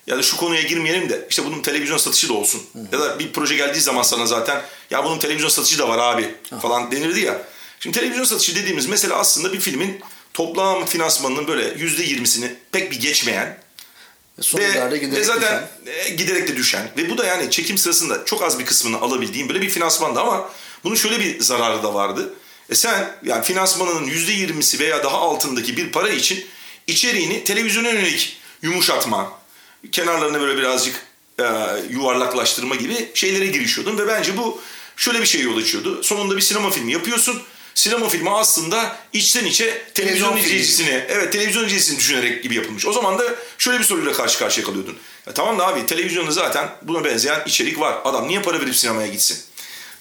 ya 0.07 0.17
da 0.17 0.23
şu 0.23 0.37
konuya 0.37 0.61
girmeyelim 0.61 1.09
de 1.09 1.27
işte 1.29 1.45
bunun 1.45 1.61
televizyon 1.61 1.97
satışı 1.97 2.29
da 2.29 2.33
olsun. 2.33 2.61
Ya 2.91 2.99
da 2.99 3.19
bir 3.19 3.33
proje 3.33 3.55
geldiği 3.55 3.81
zaman 3.81 4.03
sana 4.03 4.25
zaten 4.25 4.61
ya 4.89 5.05
bunun 5.05 5.19
televizyon 5.19 5.49
satışı 5.49 5.79
da 5.79 5.89
var 5.89 5.97
abi 5.97 6.35
falan 6.61 6.91
denirdi 6.91 7.19
ya. 7.19 7.41
Şimdi 7.79 7.99
televizyon 7.99 8.23
satışı 8.23 8.55
dediğimiz 8.55 8.85
mesele 8.85 9.13
aslında 9.13 9.53
bir 9.53 9.59
filmin 9.59 10.01
toplam 10.33 10.85
finansmanının 10.85 11.47
böyle 11.47 11.73
yüzde 11.77 12.03
yirmisini 12.03 12.55
pek 12.71 12.91
bir 12.91 12.99
geçmeyen 12.99 13.57
ve, 14.57 14.67
giderek 14.67 15.11
ve 15.11 15.23
zaten 15.23 15.67
düşen. 15.85 16.05
e, 16.05 16.09
giderek 16.09 16.47
de 16.47 16.55
düşen 16.55 16.91
ve 16.97 17.09
bu 17.09 17.17
da 17.17 17.25
yani 17.25 17.51
çekim 17.51 17.77
sırasında 17.77 18.25
çok 18.25 18.43
az 18.43 18.59
bir 18.59 18.65
kısmını 18.65 19.01
alabildiğim 19.01 19.49
böyle 19.49 19.61
bir 19.61 19.69
finansmandı 19.69 20.19
ama 20.19 20.49
bunun 20.83 20.95
şöyle 20.95 21.19
bir 21.19 21.39
zararı 21.39 21.83
da 21.83 21.93
vardı. 21.93 22.33
E 22.69 22.75
sen 22.75 23.11
yani 23.23 23.43
finansmanının 23.43 24.05
yüzde 24.05 24.31
yirmisi 24.31 24.79
veya 24.79 25.03
daha 25.03 25.17
altındaki 25.17 25.77
bir 25.77 25.91
para 25.91 26.09
için 26.09 26.45
içeriğini 26.87 27.43
televizyona 27.43 27.89
yönelik 27.89 28.37
yumuşatma, 28.61 29.40
kenarlarını 29.91 30.41
böyle 30.41 30.57
birazcık 30.57 31.05
e, 31.39 31.43
yuvarlaklaştırma 31.89 32.75
gibi 32.75 33.11
şeylere 33.13 33.45
girişiyordun 33.45 33.97
ve 33.97 34.07
bence 34.07 34.37
bu 34.37 34.61
şöyle 34.95 35.21
bir 35.21 35.25
şey 35.25 35.41
yol 35.41 35.57
açıyordu. 35.57 36.03
Sonunda 36.03 36.37
bir 36.37 36.41
sinema 36.41 36.69
filmi 36.69 36.91
yapıyorsun. 36.91 37.41
Sinema 37.75 38.09
filmi 38.09 38.29
aslında 38.29 38.97
içten 39.13 39.45
içe 39.45 39.81
televizyon 39.93 40.37
izleyicisini, 40.37 41.05
evet 41.09 41.33
televizyon 41.33 41.65
izleyicisini 41.65 41.97
düşünerek 41.97 42.43
gibi 42.43 42.55
yapılmış. 42.55 42.85
O 42.85 42.93
zaman 42.93 43.19
da 43.19 43.23
şöyle 43.57 43.79
bir 43.79 43.83
soruyla 43.83 44.13
karşı 44.13 44.39
karşıya 44.39 44.65
kalıyordun. 44.65 44.97
Ya 45.27 45.33
tamam 45.33 45.59
da 45.59 45.67
abi 45.67 45.85
televizyonda 45.85 46.31
zaten 46.31 46.69
buna 46.81 47.03
benzeyen 47.03 47.43
içerik 47.45 47.79
var. 47.79 47.97
Adam 48.03 48.27
niye 48.27 48.41
para 48.41 48.61
verip 48.61 48.75
sinemaya 48.75 49.07
gitsin? 49.07 49.39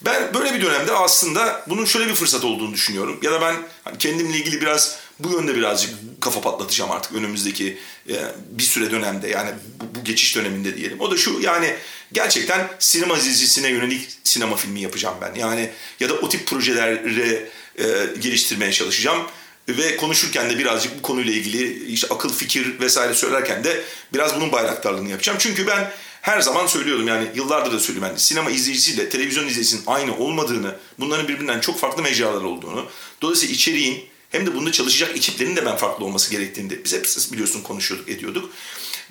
Ben 0.01 0.35
böyle 0.35 0.55
bir 0.55 0.63
dönemde 0.63 0.93
aslında 0.93 1.65
bunun 1.67 1.85
şöyle 1.85 2.09
bir 2.09 2.15
fırsat 2.15 2.45
olduğunu 2.45 2.73
düşünüyorum. 2.73 3.19
Ya 3.23 3.33
da 3.33 3.41
ben 3.41 3.57
hani 3.85 3.99
kendimle 3.99 4.37
ilgili 4.37 4.61
biraz 4.61 4.99
bu 5.25 5.33
yönde 5.33 5.57
birazcık 5.57 5.95
kafa 6.21 6.41
patlatacağım 6.41 6.91
artık 6.91 7.13
önümüzdeki 7.13 7.79
e, 8.09 8.15
bir 8.51 8.63
süre 8.63 8.91
dönemde 8.91 9.29
yani 9.29 9.51
bu, 9.81 9.99
bu 9.99 10.05
geçiş 10.05 10.37
döneminde 10.37 10.77
diyelim. 10.77 11.01
O 11.01 11.11
da 11.11 11.17
şu 11.17 11.41
yani 11.41 11.75
gerçekten 12.13 12.69
sinema 12.79 13.17
dizisine 13.17 13.69
yönelik 13.69 14.09
sinema 14.25 14.57
filmi 14.57 14.81
yapacağım 14.81 15.17
ben. 15.21 15.35
Yani 15.35 15.71
ya 16.01 16.09
da 16.09 16.15
o 16.15 16.29
tip 16.29 16.47
projeleri 16.47 17.49
e, 17.79 17.85
geliştirmeye 18.21 18.73
çalışacağım. 18.73 19.23
Ve 19.69 19.97
konuşurken 19.97 20.51
de 20.51 20.59
birazcık 20.59 20.99
bu 20.99 21.03
konuyla 21.03 21.33
ilgili 21.33 21.85
işte 21.93 22.07
akıl 22.11 22.33
fikir 22.33 22.81
vesaire 22.81 23.15
söylerken 23.15 23.65
de 23.65 23.85
biraz 24.15 24.37
bunun 24.37 24.53
bayraktarlığını 24.53 25.11
yapacağım. 25.11 25.39
Çünkü 25.41 25.67
ben 25.67 25.93
her 26.23 26.41
zaman 26.41 26.67
söylüyordum 26.67 27.09
yani 27.09 27.27
yıllardır 27.35 27.73
da 27.73 27.81
söylüyorum. 27.81 28.09
Yani 28.09 28.21
sinema 28.21 28.51
izleyicisiyle 28.51 29.09
televizyon 29.09 29.47
izleyicisinin 29.47 29.83
aynı 29.87 30.17
olmadığını, 30.17 30.77
bunların 30.99 31.29
birbirinden 31.29 31.61
çok 31.61 31.79
farklı 31.79 32.03
mecralar 32.03 32.43
olduğunu, 32.43 32.87
dolayısıyla 33.23 33.55
içeriğin 33.55 34.10
hem 34.31 34.47
de 34.47 34.55
bunda 34.55 34.73
çalışacak 34.73 35.17
ekiplerin 35.17 35.57
de 35.57 35.67
ben 35.67 35.77
farklı 35.77 36.05
olması 36.05 36.31
gerektiğini 36.31 36.71
de 36.71 36.85
biz 36.85 36.93
hep 36.93 37.33
biliyorsun 37.33 37.63
konuşuyorduk, 37.63 38.09
ediyorduk. 38.09 38.51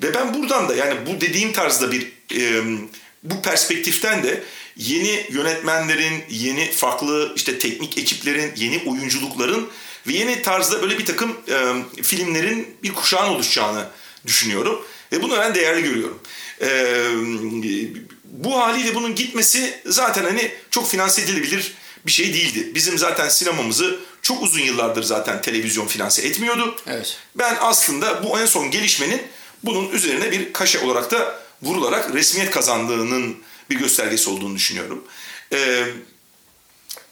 Ve 0.04 0.14
ben 0.14 0.34
buradan 0.34 0.70
da 0.70 0.76
yani 0.76 0.96
bu 1.06 1.22
dediğim 1.22 1.54
tarzda 1.54 1.92
bir 1.92 2.12
e, 2.36 2.64
bu 3.24 3.42
perspektiften 3.42 4.24
de 4.24 4.44
yeni 4.78 5.26
yönetmenlerin, 5.30 6.24
yeni 6.30 6.72
farklı 6.72 7.34
işte 7.36 7.60
teknik 7.60 7.98
ekiplerin, 7.98 8.52
yeni 8.56 8.84
oyunculukların 8.86 9.70
ve 10.08 10.14
yeni 10.14 10.42
tarzda 10.42 10.82
böyle 10.82 10.98
bir 10.98 11.06
takım 11.06 11.38
e, 11.50 11.74
filmlerin 12.04 12.68
bir 12.84 12.94
kuşağın 12.94 13.30
oluşacağını 13.30 13.88
düşünüyorum. 14.28 14.86
Ve 15.12 15.24
bunu 15.24 15.38
ben 15.38 15.56
değerli 15.56 15.84
görüyorum. 15.84 16.20
E, 16.62 16.68
bu 18.24 18.60
haliyle 18.60 18.96
bunun 18.96 19.16
gitmesi 19.16 19.80
zaten 19.86 20.24
hani 20.24 20.52
çok 20.72 20.90
finanse 20.90 21.22
edilebilir 21.22 21.74
bir 22.06 22.12
şey 22.12 22.34
değildi. 22.34 22.72
Bizim 22.76 22.98
zaten 22.98 23.30
sinemamızı 23.30 24.00
çok 24.22 24.44
uzun 24.44 24.60
yıllardır 24.60 25.04
zaten 25.04 25.42
televizyon 25.42 25.88
finanse 25.88 26.22
etmiyordu. 26.28 26.76
Evet. 26.88 27.18
Ben 27.36 27.58
aslında 27.62 28.24
bu 28.24 28.40
en 28.40 28.46
son 28.46 28.72
gelişmenin 28.72 29.22
bunun 29.64 29.90
üzerine 29.90 30.32
bir 30.32 30.54
kaşe 30.54 30.80
olarak 30.80 31.12
da 31.12 31.42
vurularak 31.62 32.14
resmiyet 32.14 32.52
kazandığının 32.52 33.38
bir 33.70 33.76
göstergesi 33.76 34.30
olduğunu 34.30 34.56
düşünüyorum. 34.56 35.04
Ee, 35.54 35.84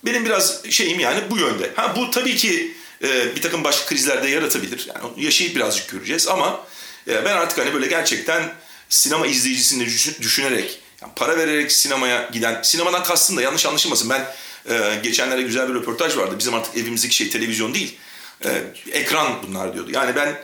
benim 0.06 0.26
biraz 0.26 0.62
şeyim 0.70 1.00
yani 1.00 1.22
bu 1.32 1.38
yönde. 1.38 1.72
Ha 1.76 1.94
bu 1.96 2.12
tabii 2.12 2.36
ki 2.36 2.76
e, 3.04 3.36
bir 3.36 3.42
takım 3.42 3.64
başka 3.64 3.86
krizlerde 3.86 4.28
yaratabilir. 4.30 4.88
Yani 4.96 5.26
yaşayıp 5.26 5.56
birazcık 5.56 5.90
göreceğiz 5.90 6.28
ama 6.28 6.66
e, 7.08 7.26
ben 7.26 7.38
artık 7.38 7.58
hani 7.58 7.74
böyle 7.74 7.88
gerçekten 7.88 8.54
sinema 8.90 9.28
izleyicisini 9.28 9.86
düşün- 9.86 10.16
düşünerek 10.22 10.80
yani 11.02 11.12
para 11.16 11.38
vererek 11.38 11.72
sinemaya 11.72 12.30
giden 12.34 12.62
sinemadan 12.62 13.04
kastım 13.04 13.38
da 13.38 13.42
yanlış 13.42 13.66
anlaşılmasın. 13.66 14.10
Ben 14.10 14.34
e, 14.70 15.00
geçenlerde 15.04 15.42
güzel 15.42 15.70
bir 15.70 15.74
röportaj 15.74 16.18
vardı. 16.18 16.36
Bizim 16.40 16.54
artık 16.54 16.78
evimizdeki 16.78 17.16
şey 17.16 17.30
televizyon 17.30 17.74
değil. 17.74 17.98
e, 18.46 18.64
ekran 18.92 19.44
bunlar 19.48 19.74
diyordu. 19.74 19.92
Yani 19.94 20.16
ben 20.16 20.40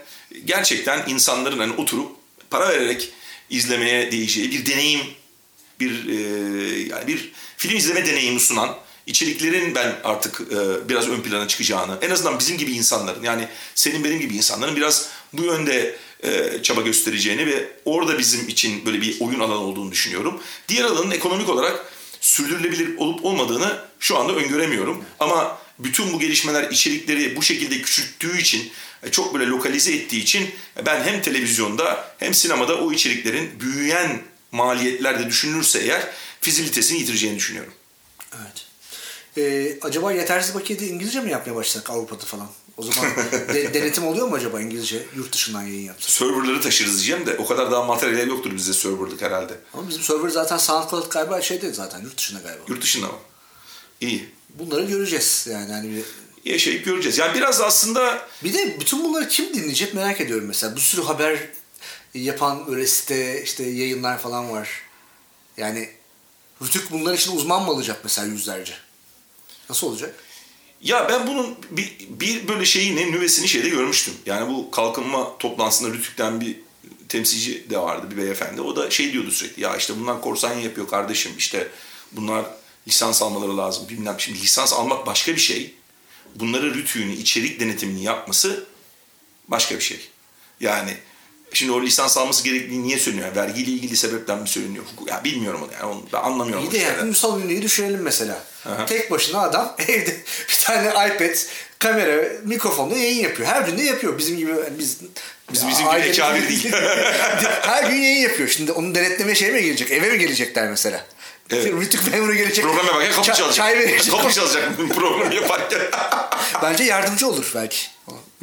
gerçekten 0.45 1.03
insanların 1.07 1.59
hani 1.59 1.73
oturup 1.73 2.11
para 2.49 2.69
vererek 2.69 3.09
izlemeye 3.49 4.11
değeceği 4.11 4.51
bir 4.51 4.65
deneyim 4.65 5.01
bir 5.79 6.09
e, 6.09 6.13
yani 6.89 7.07
bir 7.07 7.31
film 7.57 7.77
izleme 7.77 8.05
deneyimi 8.05 8.39
sunan 8.39 8.77
içeriklerin 9.05 9.75
ben 9.75 9.95
artık 10.03 10.41
e, 10.41 10.89
biraz 10.89 11.09
ön 11.09 11.21
plana 11.21 11.47
çıkacağını 11.47 11.97
en 12.01 12.09
azından 12.09 12.39
bizim 12.39 12.57
gibi 12.57 12.71
insanların 12.71 13.23
yani 13.23 13.47
senin 13.75 14.03
benim 14.03 14.19
gibi 14.19 14.35
insanların 14.35 14.75
biraz 14.75 15.09
bu 15.33 15.43
yönde 15.43 15.95
çaba 16.63 16.81
göstereceğini 16.81 17.47
ve 17.47 17.67
orada 17.85 18.19
bizim 18.19 18.47
için 18.47 18.85
böyle 18.85 19.01
bir 19.01 19.19
oyun 19.19 19.39
alanı 19.39 19.59
olduğunu 19.59 19.91
düşünüyorum. 19.91 20.39
Diğer 20.67 20.83
alanın 20.83 21.11
ekonomik 21.11 21.49
olarak 21.49 21.93
sürdürülebilir 22.21 22.97
olup 22.97 23.25
olmadığını 23.25 23.79
şu 23.99 24.17
anda 24.17 24.35
öngöremiyorum. 24.35 25.03
Ama 25.19 25.57
bütün 25.79 26.13
bu 26.13 26.19
gelişmeler 26.19 26.71
içerikleri 26.71 27.35
bu 27.35 27.41
şekilde 27.41 27.81
küçülttüğü 27.81 28.39
için 28.39 28.71
e, 29.03 29.11
çok 29.11 29.33
böyle 29.33 29.45
lokalize 29.45 29.93
ettiği 29.93 30.21
için 30.21 30.43
e, 30.79 30.85
ben 30.85 31.03
hem 31.03 31.21
televizyonda 31.21 32.15
hem 32.19 32.33
sinemada 32.33 32.77
o 32.77 32.91
içeriklerin 32.91 33.59
büyüyen 33.59 34.21
maliyetlerde 34.51 35.27
düşünülürse 35.27 35.79
eğer 35.79 36.09
fizibilitesini 36.41 36.99
yitireceğini 36.99 37.37
düşünüyorum. 37.37 37.73
Evet. 38.35 38.65
Ee, 39.37 39.77
acaba 39.81 40.11
yetersiz 40.11 40.55
bakiyede 40.55 40.87
İngilizce 40.87 41.21
mi 41.21 41.31
yapmaya 41.31 41.55
başlasak 41.55 41.89
Avrupa'da 41.89 42.25
falan? 42.25 42.47
O 42.77 42.83
zaman 42.83 43.11
de- 43.53 43.73
denetim 43.73 44.07
oluyor 44.07 44.27
mu 44.27 44.35
acaba 44.35 44.61
İngilizce 44.61 45.05
yurt 45.15 45.33
dışından 45.33 45.61
yayın 45.61 45.81
yapsak? 45.85 46.09
Serverları 46.11 46.61
taşırız 46.61 46.93
diyeceğim 46.93 47.25
de 47.25 47.37
o 47.37 47.45
kadar 47.47 47.71
daha 47.71 47.83
materyal 47.83 48.27
yoktur 48.27 48.55
bizde 48.55 48.73
serverlık 48.73 49.21
herhalde. 49.21 49.53
Ama 49.73 49.89
bizim 49.89 50.01
server 50.03 50.29
zaten 50.29 50.57
SoundCloud 50.57 51.09
galiba 51.11 51.41
şeyde 51.41 51.73
zaten 51.73 52.01
yurt 52.01 52.17
dışında 52.17 52.39
galiba. 52.39 52.63
Yurt 52.67 52.81
dışında 52.83 53.07
mı? 53.07 53.13
İyi. 54.01 54.29
Bunları 54.49 54.85
göreceğiz 54.85 55.47
yani. 55.51 55.73
hani 55.73 55.95
bir, 55.95 56.03
Yaşayıp 56.51 56.85
göreceğiz. 56.85 57.17
Yani 57.17 57.35
biraz 57.37 57.59
da 57.59 57.65
aslında 57.65 58.27
bir 58.43 58.53
de 58.53 58.77
bütün 58.79 59.03
bunları 59.03 59.27
kim 59.27 59.53
dinleyecek 59.53 59.93
merak 59.93 60.21
ediyorum 60.21 60.45
mesela. 60.47 60.75
Bir 60.75 60.81
sürü 60.81 61.01
haber 61.01 61.39
yapan 62.13 62.65
öyle 62.69 62.87
site 62.87 63.43
işte 63.43 63.63
yayınlar 63.63 64.19
falan 64.19 64.51
var. 64.51 64.69
Yani 65.57 65.89
Rütük 66.61 66.91
bunlar 66.91 67.13
için 67.13 67.37
uzman 67.37 67.63
mı 67.63 67.71
alacak 67.71 67.99
mesela 68.03 68.27
yüzlerce? 68.27 68.73
Nasıl 69.69 69.87
olacak? 69.87 70.15
Ya 70.83 71.09
ben 71.09 71.27
bunun 71.27 71.55
bir, 71.71 71.95
bir 72.09 72.47
böyle 72.47 72.65
şeyini, 72.65 73.11
nüvesini 73.11 73.47
şeyde 73.47 73.69
görmüştüm. 73.69 74.13
Yani 74.25 74.53
bu 74.53 74.71
kalkınma 74.71 75.37
toplantısında 75.37 75.93
Rütük'ten 75.93 76.41
bir 76.41 76.59
temsilci 77.09 77.69
de 77.69 77.77
vardı 77.77 78.07
bir 78.11 78.17
beyefendi. 78.17 78.61
O 78.61 78.75
da 78.75 78.89
şey 78.91 79.13
diyordu 79.13 79.31
sürekli 79.31 79.63
ya 79.63 79.75
işte 79.77 79.93
bunlar 79.99 80.21
korsan 80.21 80.53
yapıyor 80.53 80.87
kardeşim 80.87 81.31
işte 81.37 81.67
bunlar 82.11 82.45
lisans 82.87 83.21
almaları 83.21 83.57
lazım 83.57 83.89
bilmem. 83.89 84.15
Şimdi 84.17 84.41
lisans 84.41 84.73
almak 84.73 85.05
başka 85.05 85.31
bir 85.35 85.41
şey. 85.41 85.73
Bunları 86.35 86.73
rütüğünü, 86.73 87.13
içerik 87.13 87.59
denetimini 87.59 88.03
yapması 88.03 88.65
başka 89.47 89.75
bir 89.75 89.83
şey. 89.83 90.09
Yani 90.59 90.97
Şimdi 91.53 91.71
o 91.71 91.81
lisans 91.81 92.17
alması 92.17 92.43
gerektiğini 92.43 92.87
niye 92.87 92.99
söyleniyor? 92.99 93.27
Yani 93.27 93.35
vergiyle 93.37 93.71
ilgili 93.71 93.97
sebepten 93.97 94.39
mi 94.39 94.47
söyleniyor? 94.47 94.83
Ya 95.07 95.21
bilmiyorum 95.23 95.61
onu 95.63 95.71
yani. 95.73 95.85
Onu 95.85 96.03
ben 96.13 96.17
anlamıyorum. 96.17 96.63
İyi 96.65 96.71
de 96.71 96.77
yani 96.77 97.09
Ünsal 97.09 97.41
Ünlü'yü 97.41 97.61
düşünelim 97.61 98.01
mesela. 98.01 98.39
Aha. 98.65 98.85
Tek 98.85 99.11
başına 99.11 99.39
adam 99.41 99.75
evde 99.87 100.15
bir 100.49 100.57
tane 100.65 100.87
iPad, 100.89 101.35
kamera, 101.79 102.23
mikrofonla 102.43 102.97
yayın 102.97 103.23
yapıyor. 103.23 103.49
Her 103.49 103.61
gün 103.61 103.77
de 103.77 103.83
yapıyor. 103.83 104.17
Bizim 104.17 104.37
gibi 104.37 104.53
biz 104.79 104.97
Biz, 105.53 105.67
bizim 105.67 105.85
gibi 105.85 105.95
ekabir 105.99 106.47
değil. 106.49 106.71
Her 107.61 107.83
gün 107.83 107.95
yayın 107.95 108.21
yapıyor. 108.21 108.49
Şimdi 108.49 108.71
onu 108.71 108.95
denetleme 108.95 109.35
şeye 109.35 109.51
mi 109.51 109.63
gelecek? 109.63 109.91
Eve 109.91 110.09
mi 110.09 110.19
gelecekler 110.19 110.69
mesela? 110.69 111.05
Evet. 111.49 111.73
Rütük 111.81 112.11
memuru 112.11 112.35
gelecek. 112.35 112.65
Programa 112.65 113.03
yaparken 113.03 113.11
kapı 113.15 113.37
çalacak. 113.37 113.53
Çay 113.55 113.77
verecek. 113.77 114.11
Kapı 114.11 114.33
çalacak 114.33 114.69
programı 114.95 115.35
yaparken. 115.35 115.79
Bence 116.63 116.83
yardımcı 116.83 117.27
olur 117.27 117.51
belki. 117.55 117.77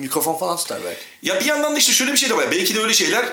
Mikrofon 0.01 0.39
falan 0.39 0.57
tutar 0.57 0.79
belki. 0.85 1.01
Ya 1.23 1.41
bir 1.41 1.45
yandan 1.45 1.75
da 1.75 1.79
işte 1.79 1.93
şöyle 1.93 2.13
bir 2.13 2.17
şey 2.17 2.31
de 2.31 2.37
var. 2.37 2.51
Belki 2.51 2.75
de 2.75 2.81
öyle 2.81 2.95
şeyler 2.95 3.27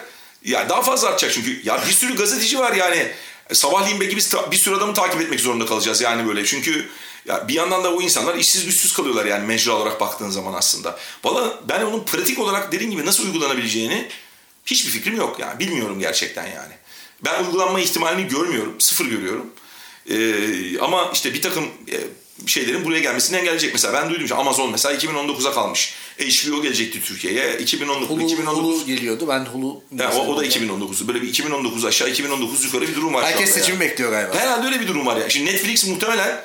ya 0.44 0.70
daha 0.70 0.82
fazla 0.82 1.08
artacak 1.08 1.34
çünkü. 1.34 1.62
Ya 1.64 1.82
bir 1.88 1.94
sürü 1.94 2.16
gazeteci 2.16 2.60
var 2.60 2.74
yani. 2.74 3.12
Sabahleyin 3.54 4.00
belki 4.00 4.18
biz 4.18 4.34
bir 4.52 4.58
sürü 4.58 4.76
adamı 4.76 4.94
takip 4.94 5.22
etmek 5.22 5.40
zorunda 5.40 5.66
kalacağız 5.66 6.02
yani 6.02 6.28
böyle. 6.28 6.46
Çünkü 6.46 6.90
ya 7.28 7.48
bir 7.48 7.54
yandan 7.54 7.84
da 7.84 7.94
o 7.94 8.02
insanlar 8.02 8.36
işsiz 8.36 8.66
güçsüz 8.66 8.94
kalıyorlar 8.94 9.26
yani 9.26 9.48
mecra 9.48 9.72
olarak 9.72 10.00
baktığın 10.00 10.30
zaman 10.30 10.54
aslında. 10.54 11.00
Valla 11.24 11.60
ben 11.70 11.82
onun 11.82 12.04
pratik 12.04 12.40
olarak 12.40 12.72
dediğin 12.72 12.92
gibi 12.92 13.06
nasıl 13.06 13.26
uygulanabileceğini 13.26 14.08
hiçbir 14.66 14.92
fikrim 14.92 15.16
yok 15.16 15.40
yani. 15.40 15.60
Bilmiyorum 15.60 16.00
gerçekten 16.00 16.46
yani. 16.46 16.74
Ben 17.26 17.44
uygulanma 17.44 17.80
ihtimalini 17.80 18.28
görmüyorum. 18.28 18.82
Sıfır 18.82 19.06
görüyorum. 19.06 19.46
Ee, 20.10 20.80
ama 20.80 21.10
işte 21.14 21.34
bir 21.34 21.42
takım 21.42 21.66
e, 21.66 21.98
şeylerin 22.48 22.86
buraya 22.86 23.00
gelmesini 23.00 23.38
engelleyecek. 23.38 23.74
Mesela 23.74 23.94
ben 23.94 24.10
duydum 24.10 24.24
işte 24.24 24.36
Amazon 24.36 24.72
mesela 24.72 24.96
2019'a 24.96 25.54
kalmış. 25.54 25.94
HBO 26.20 26.62
gelecekti 26.62 27.02
Türkiye'ye. 27.02 27.58
2019 27.58 28.10
Hulu, 28.10 28.22
2019 28.24 28.64
Hulu 28.64 28.86
geliyordu. 28.86 29.28
Ben 29.28 29.46
Hulu 29.46 29.82
yani 30.00 30.16
o, 30.16 30.20
o 30.28 30.38
da 30.38 30.46
2019'u. 30.46 31.08
Böyle 31.08 31.22
bir 31.22 31.28
2019 31.28 31.86
aşağı 31.86 32.10
2019 32.10 32.64
yukarı 32.64 32.88
bir 32.88 32.96
durum 32.96 33.14
var 33.14 33.26
Herkes 33.26 33.54
seçimi 33.54 33.84
yani. 33.84 33.92
bekliyor 33.92 34.12
galiba. 34.12 34.36
Herhalde 34.36 34.68
öyle 34.68 34.80
bir 34.80 34.88
durum 34.88 35.06
var 35.06 35.18
ya. 35.18 35.30
Şimdi 35.30 35.52
Netflix 35.52 35.88
muhtemelen 35.88 36.42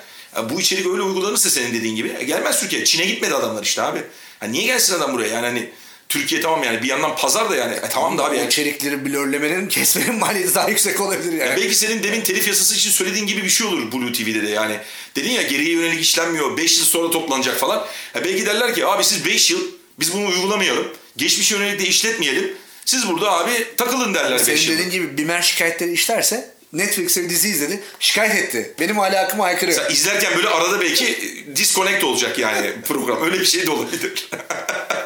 bu 0.50 0.60
içerik 0.60 0.86
öyle 0.86 1.02
uygulanırsa 1.02 1.50
senin 1.50 1.74
dediğin 1.74 1.96
gibi 1.96 2.26
gelmez 2.26 2.60
Türkiye. 2.60 2.84
Çin'e 2.84 3.06
gitmedi 3.06 3.34
adamlar 3.34 3.62
işte 3.62 3.82
abi. 3.82 4.02
Yani 4.42 4.52
niye 4.52 4.64
gelsin 4.64 4.94
adam 4.94 5.12
buraya? 5.12 5.28
Yani 5.28 5.46
hani 5.46 5.68
Türkiye 6.12 6.40
tamam 6.40 6.62
yani 6.62 6.82
bir 6.82 6.88
yandan 6.88 7.16
pazar 7.16 7.50
da 7.50 7.56
yani 7.56 7.74
e, 7.74 7.88
tamam 7.90 8.18
da 8.18 8.24
abi. 8.24 8.36
Yani. 8.36 8.46
içerikleri 8.46 9.04
blörlemenin 9.04 9.68
kesmenin 9.68 10.14
maliyeti 10.18 10.54
daha 10.54 10.68
yüksek 10.68 11.00
olabilir 11.00 11.32
yani. 11.32 11.50
yani. 11.50 11.56
Belki 11.56 11.74
senin 11.74 12.02
demin 12.02 12.20
telif 12.20 12.48
yasası 12.48 12.74
için 12.74 12.90
söylediğin 12.90 13.26
gibi 13.26 13.44
bir 13.44 13.48
şey 13.48 13.66
olur 13.66 13.92
Blue 13.92 14.12
TV'de 14.12 14.42
de 14.42 14.50
yani. 14.50 14.76
Dedin 15.16 15.30
ya 15.30 15.42
geriye 15.42 15.72
yönelik 15.72 16.00
işlenmiyor 16.00 16.56
5 16.56 16.78
yıl 16.78 16.84
sonra 16.84 17.10
toplanacak 17.10 17.58
falan. 17.58 17.86
Ya 18.14 18.24
belki 18.24 18.46
derler 18.46 18.74
ki 18.74 18.86
abi 18.86 19.04
siz 19.04 19.26
5 19.26 19.50
yıl 19.50 19.60
biz 20.00 20.12
bunu 20.12 20.28
uygulamayalım. 20.28 20.86
Geçmiş 21.16 21.52
yönelik 21.52 21.80
de 21.80 21.84
işletmeyelim. 21.84 22.52
Siz 22.84 23.08
burada 23.08 23.32
abi 23.32 23.66
takılın 23.76 24.14
derler 24.14 24.38
5 24.38 24.48
yıl. 24.48 24.56
Senin 24.56 24.78
dediğin 24.78 24.90
gibi 24.90 25.18
Bimer 25.18 25.42
şikayetleri 25.42 25.92
işlerse 25.92 26.54
Netflix'te 26.72 27.24
bir 27.24 27.28
dizi 27.28 27.48
izledi. 27.48 27.80
Şikayet 28.00 28.34
etti. 28.34 28.74
Benim 28.80 29.00
ahlakıma 29.00 29.44
aykırı. 29.44 29.74
Sen 29.74 29.90
izlerken 29.90 30.36
böyle 30.36 30.48
arada 30.48 30.80
belki 30.80 31.18
disconnect 31.56 32.04
olacak 32.04 32.38
yani 32.38 32.72
program. 32.88 33.24
Öyle 33.24 33.40
bir 33.40 33.46
şey 33.46 33.66
de 33.66 33.70
olabilir. 33.70 34.28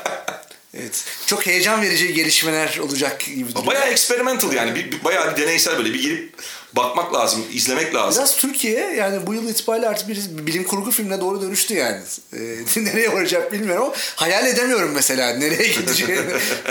Evet. 0.81 1.05
Çok 1.27 1.47
heyecan 1.47 1.83
verici 1.83 2.15
gelişmeler 2.15 2.79
olacak 2.79 3.21
gibi 3.21 3.55
duruyor. 3.55 3.67
Bayağı 3.67 3.89
experimental 3.89 4.53
yani. 4.53 4.75
Bir, 4.75 5.05
bayağı 5.05 5.37
bir 5.37 5.43
deneysel 5.43 5.79
böyle 5.79 5.95
bir 5.95 6.03
girip 6.03 6.33
bakmak 6.73 7.15
lazım, 7.15 7.45
izlemek 7.53 7.95
lazım. 7.95 8.23
Biraz 8.23 8.37
Türkiye 8.37 8.81
yani 8.81 9.27
bu 9.27 9.35
yıl 9.35 9.49
itibariyle 9.49 9.89
artık 9.89 10.09
bir 10.09 10.47
bilim 10.47 10.65
kurgu 10.65 10.91
filmine 10.91 11.21
doğru 11.21 11.43
dönüştü 11.43 11.75
yani. 11.75 12.01
Ee, 12.33 12.39
nereye 12.85 13.13
varacak 13.13 13.53
bilmiyorum 13.53 13.85
ama 13.85 13.95
hayal 14.17 14.47
edemiyorum 14.47 14.93
mesela 14.95 15.31
nereye 15.31 15.69
gideceğini. 15.73 16.21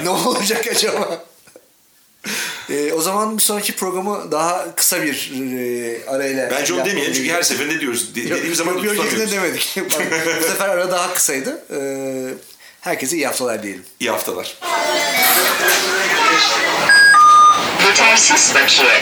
ne 0.04 0.10
olacak 0.10 0.68
acaba? 0.68 1.26
Ee, 2.70 2.94
o 2.94 3.02
zaman 3.02 3.38
bir 3.38 3.44
sonraki 3.44 3.76
programı 3.76 4.32
daha 4.32 4.76
kısa 4.76 5.04
bir 5.04 5.32
e, 5.36 6.10
arayla 6.10 6.52
Bence 6.52 6.74
onu 6.74 6.86
demeyelim 6.86 7.14
çünkü 7.14 7.32
her 7.32 7.42
seferinde 7.44 7.80
diyoruz. 7.80 8.16
De, 8.16 8.30
dediğimiz 8.30 8.58
zaman 8.58 8.74
yok, 8.74 8.96
yok, 8.98 9.32
demedik. 9.32 9.78
bu 10.42 10.44
sefer 10.44 10.70
ara 10.70 10.92
daha 10.92 11.14
kısaydı. 11.14 11.66
Ee, 11.72 12.55
Herkese 12.86 13.16
iyi 13.16 13.28
haftalar 13.28 13.64
diyelim. 13.64 13.86
İyi 14.00 14.10
haftalar. 14.10 14.58
Yetersiz 17.88 18.56
bakiye. 18.56 19.02